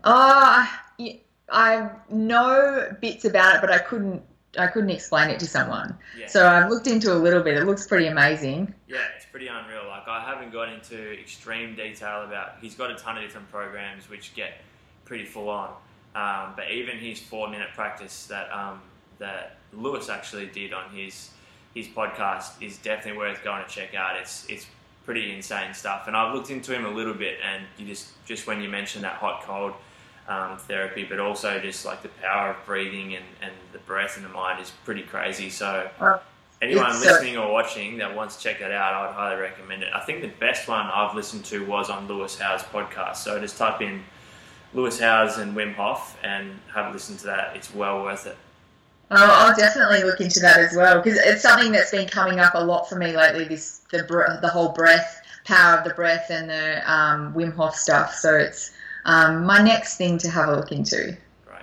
Oh, 0.05 0.69
I 1.51 1.91
know 2.11 2.97
bits 3.01 3.25
about 3.25 3.57
it, 3.57 3.61
but 3.61 3.73
I 3.73 3.79
couldn't 3.79 4.23
I 4.59 4.67
couldn't 4.67 4.91
explain 4.91 5.31
it 5.31 5.41
to 5.41 5.47
someone. 5.47 5.97
Yeah. 6.19 6.27
So 6.27 6.47
I've 6.47 6.69
looked 6.69 6.87
into 6.87 7.13
a 7.13 7.17
little 7.17 7.43
bit. 7.43 7.57
It 7.57 7.65
looks 7.65 7.87
pretty 7.87 8.07
amazing. 8.07 8.75
Yeah, 8.87 8.99
it's 9.17 9.25
pretty 9.27 9.49
unreal. 9.49 9.87
Like 9.89 10.07
I 10.09 10.21
haven't 10.21 10.53
gone 10.53 10.71
into 10.71 11.19
extreme 11.19 11.75
detail 11.75 12.23
about. 12.23 12.57
He's 12.61 12.75
got 12.75 12.91
a 12.91 12.95
ton 12.95 13.17
of 13.17 13.23
different 13.23 13.51
programs 13.51 14.11
which 14.11 14.35
get 14.35 14.61
pretty 15.05 15.25
full 15.25 15.49
on. 15.49 15.71
Um, 16.15 16.53
but 16.57 16.71
even 16.71 16.99
his 16.99 17.19
four 17.21 17.49
minute 17.49 17.69
practice 17.75 18.27
that 18.27 18.53
um, 18.53 18.81
that 19.19 19.57
Lewis 19.73 20.09
actually 20.09 20.47
did 20.47 20.73
on 20.73 20.91
his 20.91 21.31
his 21.75 21.89
podcast 21.89 22.61
is 22.61 22.77
definitely 22.79 23.19
worth 23.19 23.43
going 23.43 23.65
to 23.65 23.71
check 23.71 23.95
out. 23.95 24.17
It's 24.21 24.47
it's 24.49 24.67
pretty 25.05 25.35
insane 25.35 25.73
stuff. 25.73 26.07
And 26.07 26.17
I've 26.17 26.35
looked 26.35 26.51
into 26.51 26.75
him 26.75 26.85
a 26.85 26.91
little 26.91 27.15
bit, 27.15 27.39
and 27.43 27.65
you 27.79 27.87
just 27.87 28.11
just 28.27 28.47
when 28.47 28.61
you 28.61 28.69
mentioned 28.69 29.05
that 29.05 29.15
hot 29.15 29.43
cold 29.43 29.73
um, 30.29 30.57
therapy, 30.59 31.05
but 31.05 31.19
also 31.19 31.59
just 31.61 31.85
like 31.85 32.03
the 32.03 32.09
power 32.09 32.51
of 32.51 32.67
breathing 32.67 33.15
and, 33.15 33.25
and 33.41 33.53
the 33.73 33.79
breath 33.81 34.17
in 34.17 34.23
the 34.23 34.29
mind 34.29 34.61
is 34.61 34.71
pretty 34.85 35.03
crazy. 35.03 35.51
So, 35.51 35.91
anyone 36.61 36.87
uh, 36.87 37.01
listening 37.01 37.37
or 37.37 37.53
watching 37.53 37.99
that 37.99 38.15
wants 38.15 38.37
to 38.37 38.43
check 38.43 38.61
that 38.61 38.73
out, 38.73 38.95
I 38.95 39.07
would 39.07 39.15
highly 39.15 39.41
recommend 39.41 39.83
it. 39.83 39.93
I 39.95 40.01
think 40.01 40.21
the 40.23 40.29
best 40.29 40.69
one 40.69 40.87
I've 40.87 41.15
listened 41.15 41.45
to 41.47 41.65
was 41.67 41.91
on 41.91 42.07
Lewis 42.07 42.39
Howes' 42.39 42.63
podcast. 42.63 43.17
So, 43.17 43.39
just 43.41 43.59
type 43.59 43.81
in 43.81 44.03
Lewis 44.75 44.99
Howes 44.99 45.39
and 45.39 45.57
Wim 45.57 45.75
Hof 45.75 46.19
and 46.23 46.59
have 46.73 46.87
a 46.87 46.91
listen 46.93 47.17
to 47.19 47.27
that. 47.27 47.57
It's 47.57 47.75
well 47.75 48.03
worth 48.03 48.27
it. 48.27 48.37
Oh, 49.15 49.17
I'll 49.17 49.57
definitely 49.57 50.05
look 50.05 50.23
into 50.23 50.41
that 50.41 50.59
as 50.59 50.75
well 50.75 51.03
because 51.03 51.19
it's 51.19 51.43
something 51.43 51.71
that's 51.71 51.91
been 51.91 52.09
coming 52.09 52.41
up 52.41 52.55
a 52.55 52.65
lot 52.65 52.89
for 52.89 52.97
me 52.97 53.15
lately. 53.15 53.45
This 53.45 53.83
the 53.91 54.39
the 54.41 54.49
whole 54.49 54.71
breath, 54.71 55.21
power 55.45 55.77
of 55.77 55.85
the 55.85 55.93
breath, 55.93 56.31
and 56.31 56.49
the 56.49 56.91
um, 56.91 57.35
Wim 57.35 57.55
Hof 57.55 57.77
stuff. 57.77 58.15
So 58.15 58.35
it's 58.35 58.71
um, 59.05 59.45
my 59.45 59.61
next 59.61 59.97
thing 59.97 60.19
to 60.19 60.31
have 60.31 60.49
a 60.49 60.57
look 60.57 60.73
into. 60.73 61.17
Great. 61.47 61.63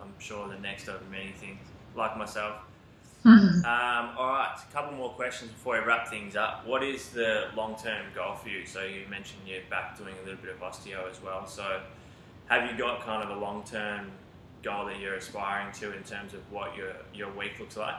I'm 0.00 0.12
sure 0.18 0.48
the 0.48 0.58
next 0.58 0.88
of 0.88 1.08
many 1.10 1.32
things, 1.32 1.60
like 1.94 2.16
myself. 2.16 2.56
um, 3.24 3.64
all 3.64 4.26
right, 4.26 4.56
a 4.68 4.72
couple 4.72 4.96
more 4.96 5.10
questions 5.10 5.52
before 5.52 5.78
we 5.80 5.86
wrap 5.86 6.08
things 6.08 6.34
up. 6.34 6.66
What 6.66 6.82
is 6.82 7.10
the 7.10 7.48
long 7.56 7.76
term 7.76 8.06
goal 8.16 8.34
for 8.34 8.48
you? 8.48 8.66
So, 8.66 8.82
you 8.82 9.02
mentioned 9.08 9.42
you're 9.46 9.60
back 9.70 9.96
doing 9.96 10.14
a 10.22 10.26
little 10.26 10.42
bit 10.42 10.52
of 10.52 10.60
osteo 10.60 11.08
as 11.08 11.22
well. 11.22 11.46
So, 11.46 11.82
have 12.46 12.68
you 12.68 12.76
got 12.76 13.02
kind 13.02 13.22
of 13.22 13.36
a 13.36 13.40
long 13.40 13.62
term 13.62 14.10
goal 14.64 14.86
that 14.86 14.98
you're 14.98 15.14
aspiring 15.14 15.72
to 15.74 15.96
in 15.96 16.02
terms 16.02 16.34
of 16.34 16.40
what 16.50 16.76
your, 16.76 16.94
your 17.14 17.30
week 17.32 17.60
looks 17.60 17.76
like? 17.76 17.94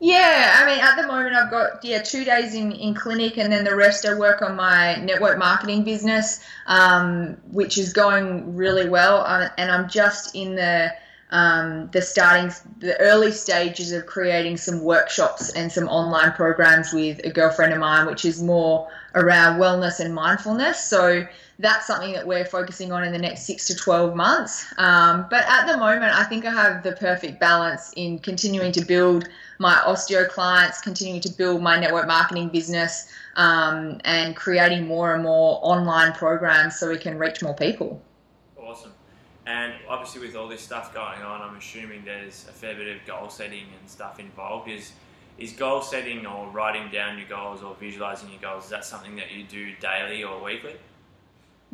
Yeah, 0.00 0.56
I 0.56 0.66
mean, 0.66 0.80
at 0.80 0.96
the 0.96 1.06
moment, 1.06 1.34
I've 1.34 1.50
got 1.50 1.84
yeah 1.84 2.02
two 2.02 2.24
days 2.24 2.54
in, 2.54 2.72
in 2.72 2.94
clinic, 2.94 3.38
and 3.38 3.52
then 3.52 3.64
the 3.64 3.74
rest 3.74 4.04
I 4.06 4.14
work 4.14 4.42
on 4.42 4.56
my 4.56 4.96
network 4.96 5.38
marketing 5.38 5.84
business, 5.84 6.44
um, 6.66 7.36
which 7.50 7.78
is 7.78 7.92
going 7.92 8.56
really 8.56 8.88
well. 8.88 9.20
Uh, 9.20 9.48
and 9.56 9.70
I'm 9.70 9.88
just 9.88 10.34
in 10.34 10.56
the 10.56 10.92
um, 11.30 11.88
the 11.92 12.02
starting 12.02 12.52
the 12.78 12.98
early 13.00 13.32
stages 13.32 13.92
of 13.92 14.06
creating 14.06 14.56
some 14.56 14.82
workshops 14.82 15.52
and 15.52 15.70
some 15.70 15.88
online 15.88 16.32
programs 16.32 16.92
with 16.92 17.20
a 17.24 17.30
girlfriend 17.30 17.72
of 17.72 17.78
mine, 17.78 18.06
which 18.06 18.24
is 18.24 18.42
more 18.42 18.88
around 19.14 19.58
wellness 19.58 20.00
and 20.00 20.14
mindfulness. 20.14 20.78
So 20.78 21.26
that's 21.58 21.86
something 21.86 22.12
that 22.12 22.26
we're 22.26 22.44
focusing 22.44 22.92
on 22.92 23.04
in 23.04 23.12
the 23.12 23.18
next 23.18 23.46
six 23.46 23.66
to 23.66 23.74
12 23.74 24.14
months. 24.14 24.66
Um, 24.76 25.26
but 25.30 25.44
at 25.48 25.66
the 25.66 25.76
moment, 25.76 26.12
I 26.14 26.24
think 26.24 26.44
I 26.44 26.50
have 26.50 26.82
the 26.82 26.92
perfect 26.92 27.40
balance 27.40 27.92
in 27.96 28.18
continuing 28.18 28.72
to 28.72 28.84
build 28.84 29.28
my 29.58 29.74
osteo 29.86 30.28
clients, 30.28 30.80
continuing 30.80 31.20
to 31.20 31.28
build 31.28 31.62
my 31.62 31.78
network 31.78 32.06
marketing 32.06 32.48
business, 32.48 33.08
um, 33.36 34.00
and 34.04 34.36
creating 34.36 34.86
more 34.86 35.14
and 35.14 35.22
more 35.22 35.60
online 35.62 36.12
programs 36.12 36.78
so 36.78 36.88
we 36.88 36.98
can 36.98 37.18
reach 37.18 37.42
more 37.42 37.54
people. 37.54 38.00
Awesome. 38.58 38.92
And 39.46 39.74
obviously, 39.88 40.26
with 40.26 40.36
all 40.36 40.48
this 40.48 40.62
stuff 40.62 40.94
going 40.94 41.20
on, 41.22 41.42
I'm 41.42 41.56
assuming 41.56 42.04
there's 42.04 42.46
a 42.48 42.52
fair 42.52 42.74
bit 42.74 42.96
of 42.96 43.06
goal 43.06 43.28
setting 43.28 43.66
and 43.78 43.88
stuff 43.88 44.18
involved. 44.18 44.68
Is 44.68 44.92
is 45.36 45.52
goal 45.52 45.82
setting 45.82 46.26
or 46.26 46.48
writing 46.48 46.90
down 46.92 47.18
your 47.18 47.28
goals 47.28 47.62
or 47.62 47.74
visualizing 47.74 48.30
your 48.30 48.40
goals? 48.40 48.64
Is 48.64 48.70
that 48.70 48.84
something 48.84 49.16
that 49.16 49.32
you 49.32 49.44
do 49.44 49.72
daily 49.80 50.22
or 50.22 50.42
weekly? 50.42 50.76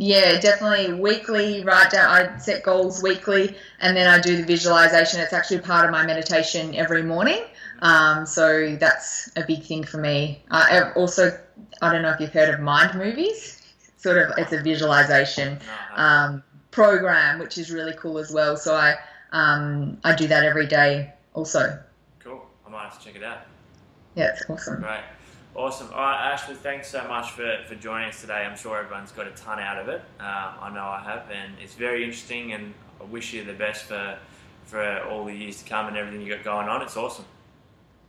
Yeah, 0.01 0.41
definitely 0.41 0.95
weekly. 0.95 1.63
Write 1.63 1.91
down. 1.91 2.09
I 2.09 2.39
set 2.39 2.63
goals 2.63 3.03
weekly, 3.03 3.55
and 3.81 3.95
then 3.95 4.07
I 4.07 4.19
do 4.19 4.35
the 4.35 4.45
visualization. 4.45 5.21
It's 5.21 5.35
actually 5.35 5.59
part 5.59 5.85
of 5.85 5.91
my 5.91 6.07
meditation 6.07 6.75
every 6.75 7.03
morning. 7.03 7.43
Um, 7.83 8.25
so 8.25 8.77
that's 8.77 9.31
a 9.37 9.45
big 9.47 9.63
thing 9.63 9.85
for 9.85 9.99
me. 9.99 10.43
Uh, 10.51 10.93
also, 10.97 11.39
I 11.83 11.93
don't 11.93 12.01
know 12.01 12.13
if 12.13 12.19
you've 12.19 12.33
heard 12.33 12.49
of 12.49 12.61
mind 12.61 12.99
movies. 12.99 13.61
Sort 13.99 14.17
of, 14.17 14.33
it's 14.39 14.55
a 14.55 14.63
visualization 14.63 15.59
um, 15.95 16.43
program, 16.71 17.39
which 17.39 17.59
is 17.59 17.71
really 17.71 17.93
cool 17.99 18.17
as 18.17 18.33
well. 18.33 18.57
So 18.57 18.75
I 18.75 18.95
um, 19.33 19.99
I 20.03 20.15
do 20.15 20.27
that 20.29 20.45
every 20.45 20.67
day. 20.67 21.13
Also. 21.35 21.79
Cool. 22.21 22.41
I 22.67 22.71
might 22.71 22.85
have 22.85 22.99
to 22.99 23.05
check 23.05 23.17
it 23.17 23.23
out. 23.23 23.41
Yeah, 24.15 24.31
it's 24.33 24.49
awesome. 24.49 24.83
Right. 24.83 25.05
Awesome. 25.55 25.89
All 25.93 26.01
right, 26.01 26.33
Ashley, 26.33 26.55
thanks 26.55 26.89
so 26.89 27.07
much 27.09 27.33
for, 27.33 27.59
for 27.67 27.75
joining 27.75 28.09
us 28.09 28.21
today. 28.21 28.47
I'm 28.49 28.57
sure 28.57 28.79
everyone's 28.79 29.11
got 29.11 29.27
a 29.27 29.33
ton 29.33 29.59
out 29.59 29.79
of 29.79 29.89
it. 29.89 30.01
Um, 30.21 30.55
I 30.61 30.71
know 30.73 30.85
I 30.85 31.03
have, 31.05 31.29
and 31.31 31.55
it's 31.61 31.75
very 31.75 32.05
interesting. 32.05 32.53
And 32.53 32.73
I 33.01 33.05
wish 33.05 33.33
you 33.33 33.45
the 33.45 33.53
best 33.53 33.85
for 33.85 34.19
for 34.65 35.03
all 35.11 35.25
the 35.25 35.35
years 35.35 35.61
to 35.61 35.69
come 35.69 35.89
and 35.89 35.97
everything 35.97 36.25
you 36.25 36.33
got 36.33 36.45
going 36.45 36.69
on. 36.69 36.81
It's 36.83 36.97
awesome. 36.97 37.25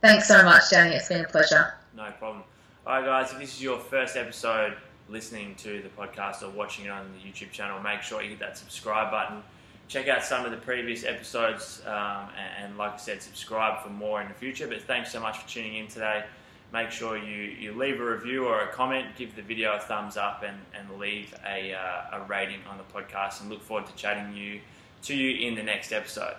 Thanks 0.00 0.28
so 0.28 0.44
much, 0.44 0.70
Danny. 0.70 0.94
It's 0.94 1.08
been 1.08 1.24
a 1.24 1.28
pleasure. 1.28 1.74
No 1.96 2.10
problem. 2.18 2.44
All 2.86 2.94
right, 2.94 3.04
guys, 3.04 3.32
if 3.32 3.38
this 3.38 3.54
is 3.54 3.62
your 3.62 3.78
first 3.78 4.16
episode 4.16 4.76
listening 5.08 5.54
to 5.56 5.82
the 5.82 5.88
podcast 5.88 6.42
or 6.42 6.50
watching 6.50 6.84
it 6.84 6.90
on 6.90 7.10
the 7.12 7.28
YouTube 7.28 7.50
channel, 7.50 7.80
make 7.80 8.02
sure 8.02 8.22
you 8.22 8.30
hit 8.30 8.38
that 8.38 8.56
subscribe 8.56 9.10
button. 9.10 9.42
Check 9.88 10.08
out 10.08 10.24
some 10.24 10.44
of 10.44 10.52
the 10.52 10.56
previous 10.56 11.04
episodes, 11.04 11.82
um, 11.86 12.28
and, 12.38 12.64
and, 12.64 12.78
like 12.78 12.94
I 12.94 12.96
said, 12.96 13.22
subscribe 13.22 13.82
for 13.82 13.90
more 13.90 14.22
in 14.22 14.28
the 14.28 14.34
future. 14.34 14.66
But 14.66 14.82
thanks 14.82 15.12
so 15.12 15.20
much 15.20 15.38
for 15.38 15.48
tuning 15.48 15.74
in 15.74 15.88
today. 15.88 16.24
Make 16.72 16.90
sure 16.90 17.18
you, 17.18 17.42
you 17.42 17.72
leave 17.72 18.00
a 18.00 18.04
review 18.04 18.46
or 18.46 18.62
a 18.62 18.72
comment, 18.72 19.08
give 19.16 19.36
the 19.36 19.42
video 19.42 19.74
a 19.74 19.78
thumbs 19.78 20.16
up, 20.16 20.42
and, 20.42 20.56
and 20.74 20.98
leave 20.98 21.34
a, 21.46 21.74
uh, 21.74 22.18
a 22.18 22.24
rating 22.26 22.60
on 22.70 22.78
the 22.78 22.84
podcast. 22.84 23.42
And 23.42 23.50
look 23.50 23.62
forward 23.62 23.86
to 23.86 23.94
chatting 23.94 24.34
you 24.34 24.60
to 25.02 25.14
you 25.14 25.46
in 25.46 25.54
the 25.54 25.62
next 25.62 25.92
episode. 25.92 26.34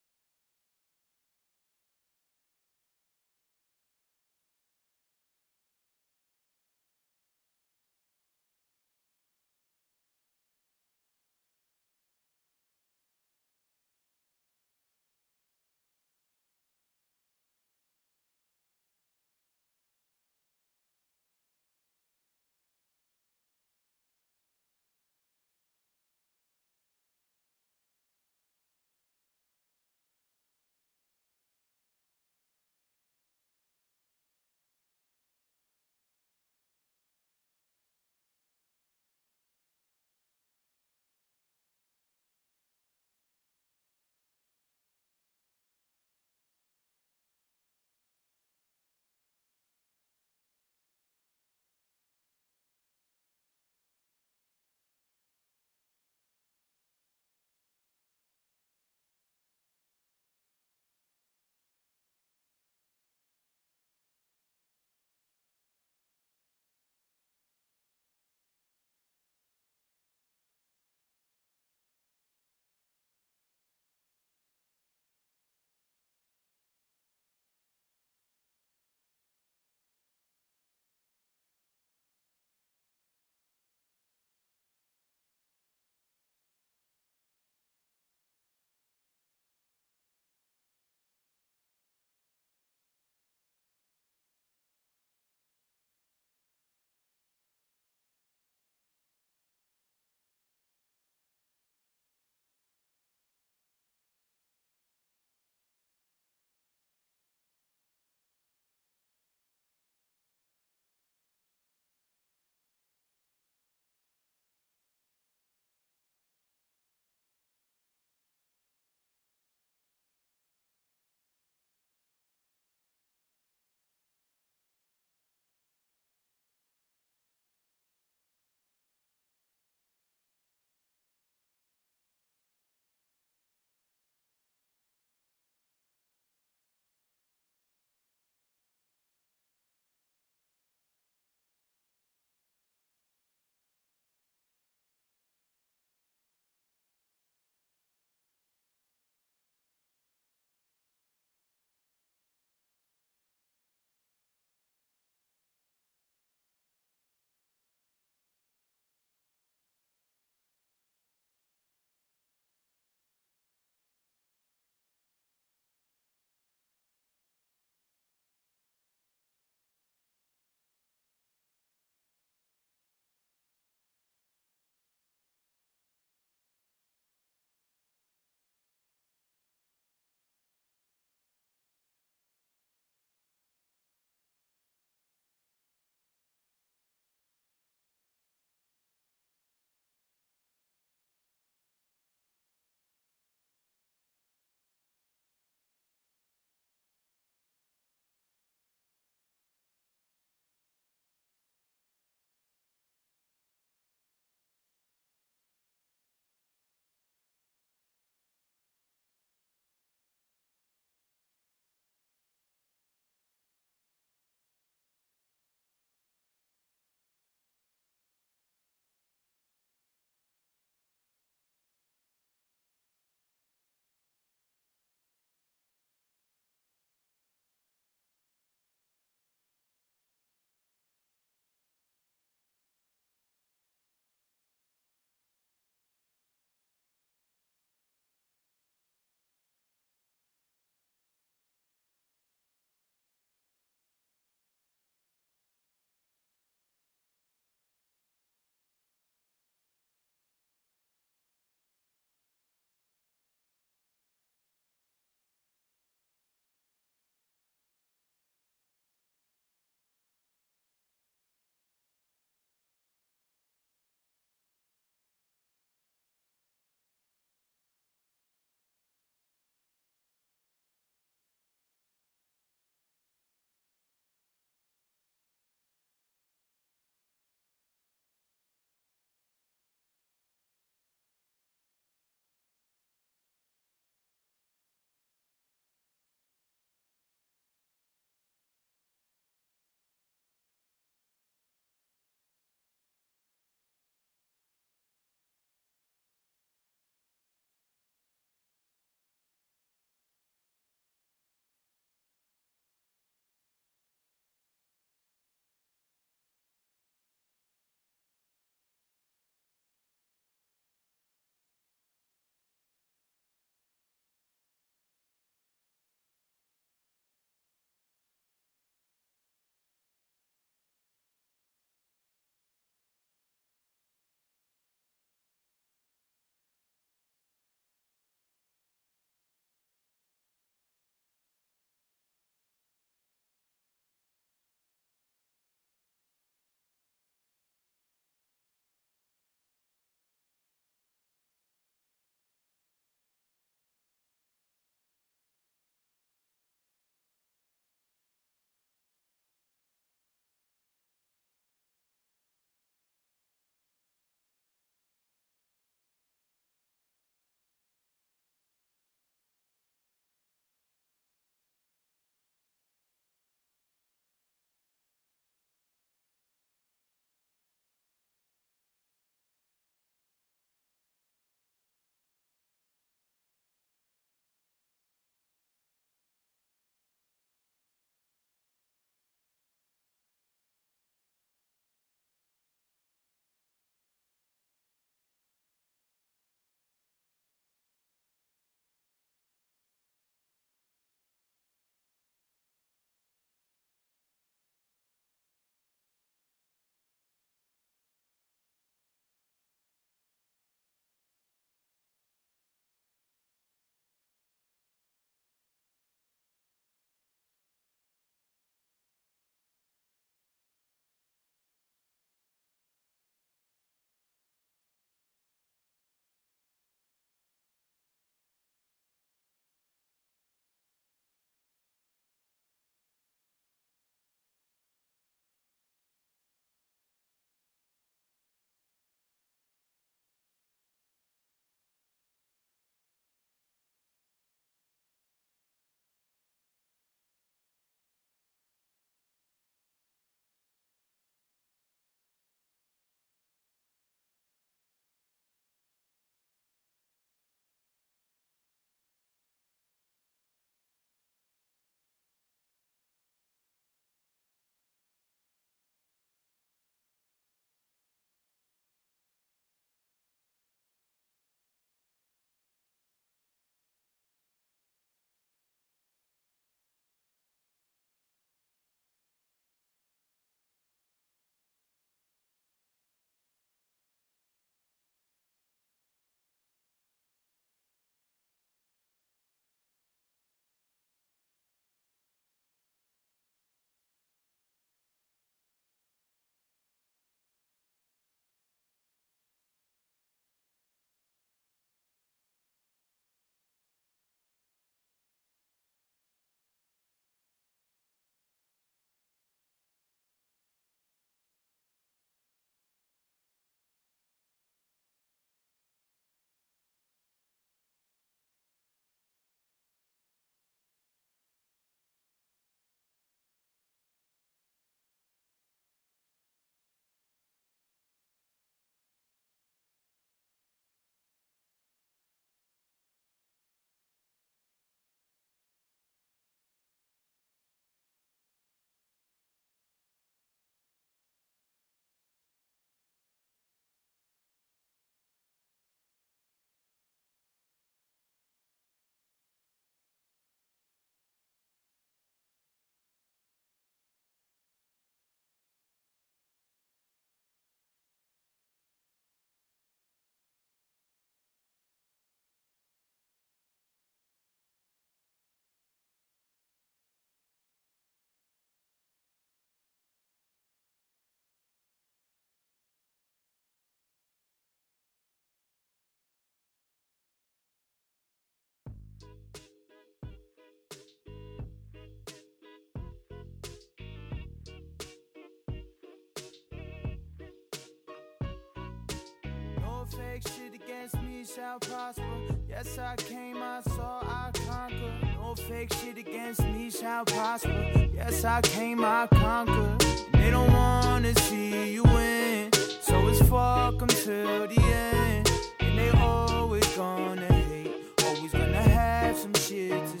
against 580.81 581.03
me 581.03 581.23
shall 581.23 581.59
prosper. 581.59 582.03
Yes, 582.49 582.79
I 582.79 582.95
came, 582.95 583.37
I 583.37 583.61
saw, 583.61 584.01
I 584.01 584.31
conquered. 584.47 585.15
No 585.15 585.35
fake 585.35 585.71
shit 585.73 585.97
against 585.97 586.43
me 586.43 586.71
shall 586.71 587.05
prosper. 587.05 587.87
Yes, 587.93 588.25
I 588.25 588.41
came, 588.41 588.83
I 588.83 589.07
conquered. 589.13 589.79
They 590.13 590.31
don't 590.31 590.51
wanna 590.51 591.13
see 591.19 591.73
you 591.73 591.83
win, 591.83 592.51
so 592.81 593.07
it's 593.09 593.21
fuck 593.29 593.77
them 593.77 593.89
till 593.89 594.47
the 594.47 594.59
end. 594.59 595.31
And 595.59 595.77
they 595.77 595.91
always 595.99 596.65
gonna 596.75 597.31
hate, 597.31 597.75
always 598.03 598.31
gonna 598.31 598.61
have 598.61 599.17
some 599.17 599.35
shit 599.35 599.85
to 599.85 600.00